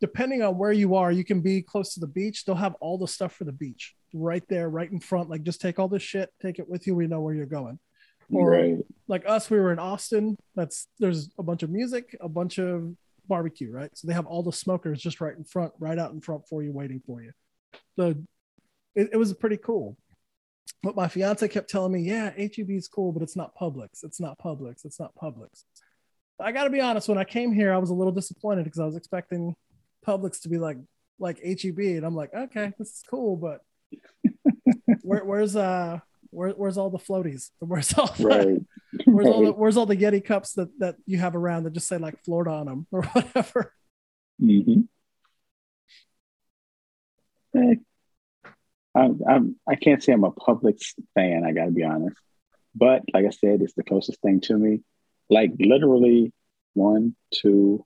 [0.00, 2.44] depending on where you are, you can be close to the beach.
[2.44, 5.28] They'll have all the stuff for the beach right there, right in front.
[5.28, 6.94] Like, just take all this shit, take it with you.
[6.94, 7.78] We know where you're going.
[8.30, 8.76] Or right.
[9.06, 10.36] like us, we were in Austin.
[10.54, 12.94] That's there's a bunch of music, a bunch of
[13.26, 13.90] barbecue, right?
[13.94, 16.62] So they have all the smokers just right in front, right out in front for
[16.62, 17.32] you, waiting for you.
[17.96, 18.14] So
[18.94, 19.96] it, it was pretty cool.
[20.82, 24.04] But my fiance kept telling me, yeah, HEB is cool, but it's not Publix.
[24.04, 24.84] It's not Publix.
[24.84, 25.64] It's not Publix.
[26.40, 27.08] I got to be honest.
[27.08, 29.54] When I came here, I was a little disappointed because I was expecting
[30.06, 30.78] Publix to be like
[31.18, 33.60] like HEB, and I'm like, okay, this is cool, but
[35.02, 35.98] where, where's uh
[36.30, 37.50] where, where's all the floaties?
[37.58, 38.58] Where's all the, right.
[39.06, 39.34] where's right.
[39.34, 41.98] all the where's all the Yeti cups that that you have around that just say
[41.98, 43.72] like Florida on them or whatever?
[44.40, 44.82] Mm-hmm.
[47.54, 47.78] Hey,
[48.94, 51.44] I'm, I'm, I can't say I'm a Publix fan.
[51.44, 52.16] I got to be honest,
[52.74, 54.82] but like I said, it's the closest thing to me.
[55.30, 56.32] Like literally,
[56.74, 57.84] one, two,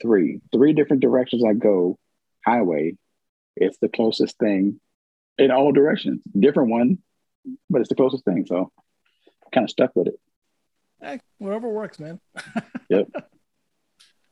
[0.00, 1.98] three, three different directions I go,
[2.44, 2.96] highway,
[3.56, 4.80] it's the closest thing
[5.38, 6.20] in all directions.
[6.38, 6.98] Different one,
[7.68, 8.46] but it's the closest thing.
[8.46, 8.70] So
[9.52, 10.20] kind of stuck with it.
[11.00, 12.20] Hey, whatever works, man.
[12.88, 13.08] yep.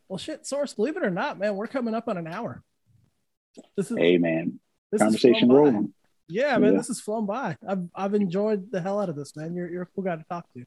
[0.08, 0.74] Well, shit, source.
[0.74, 2.62] Believe it or not, man, we're coming up on an hour.
[3.76, 4.60] This is hey, man.
[4.92, 5.92] This Conversation rolling.
[6.28, 6.78] Yeah, man, yeah.
[6.78, 7.56] this has flown by.
[7.66, 9.54] I've I've enjoyed the hell out of this, man.
[9.54, 10.64] You're you're a cool guy to talk to.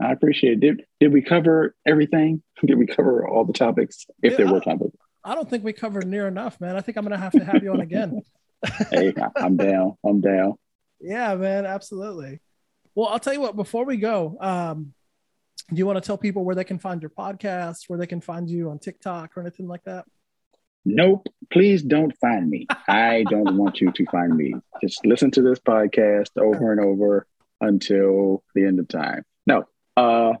[0.00, 0.60] I appreciate it.
[0.60, 2.42] Did did we cover everything?
[2.66, 4.06] Did we cover all the topics?
[4.22, 4.96] If yeah, there were topics.
[5.24, 6.76] I don't think we covered near enough, man.
[6.76, 8.20] I think I'm gonna have to have you on again.
[8.90, 9.96] hey, I'm down.
[10.04, 10.54] I'm down.
[11.00, 12.40] Yeah, man, absolutely.
[12.94, 13.56] Well, I'll tell you what.
[13.56, 14.92] Before we go, um,
[15.68, 18.20] do you want to tell people where they can find your podcast, where they can
[18.20, 20.04] find you on TikTok or anything like that?
[20.84, 21.26] Nope.
[21.52, 22.66] Please don't find me.
[22.88, 24.54] I don't want you to find me.
[24.82, 27.26] Just listen to this podcast over and over
[27.60, 29.24] until the end of time.
[29.46, 29.64] No.
[29.96, 30.34] Uh,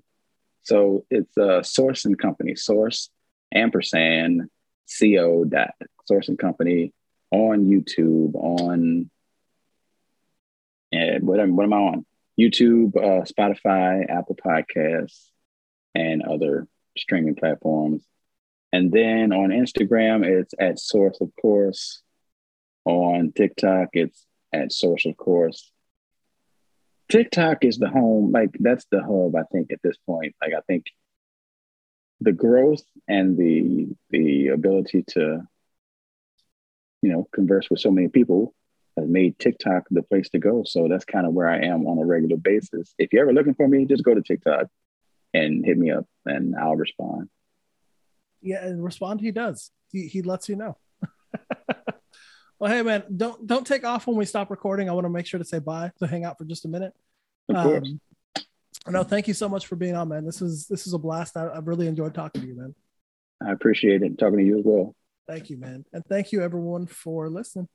[0.62, 2.54] so it's a Source and Company.
[2.54, 3.10] Source
[3.52, 4.48] ampersand
[5.00, 5.74] co dot
[6.06, 6.92] source and company
[7.30, 9.10] on YouTube on
[10.92, 12.06] and what am what am I on?
[12.38, 15.26] YouTube, uh, Spotify, Apple Podcasts,
[15.94, 18.02] and other streaming platforms.
[18.72, 22.02] And then on Instagram, it's at Source of Course.
[22.84, 25.69] On TikTok, it's at Source of Course.
[27.10, 30.34] TikTok is the home, like that's the hub, I think, at this point.
[30.40, 30.86] Like I think
[32.20, 35.42] the growth and the the ability to
[37.02, 38.54] you know converse with so many people
[38.96, 40.62] has made TikTok the place to go.
[40.64, 42.94] So that's kind of where I am on a regular basis.
[42.98, 44.66] If you're ever looking for me, just go to TikTok
[45.32, 47.28] and hit me up and I'll respond.
[48.40, 49.70] Yeah, and respond he does.
[49.90, 50.76] He he lets you know.
[52.60, 54.90] Well, hey man, don't don't take off when we stop recording.
[54.90, 56.92] I want to make sure to say bye to hang out for just a minute.
[57.48, 57.88] Of course.
[57.88, 60.26] Um, no, thank you so much for being on, man.
[60.26, 61.38] This is this is a blast.
[61.38, 62.74] I, have really enjoyed talking to you, man.
[63.42, 64.18] I appreciate it.
[64.18, 64.94] Talking to you as well.
[65.26, 65.86] Thank you, man.
[65.94, 67.68] And thank you everyone for listening.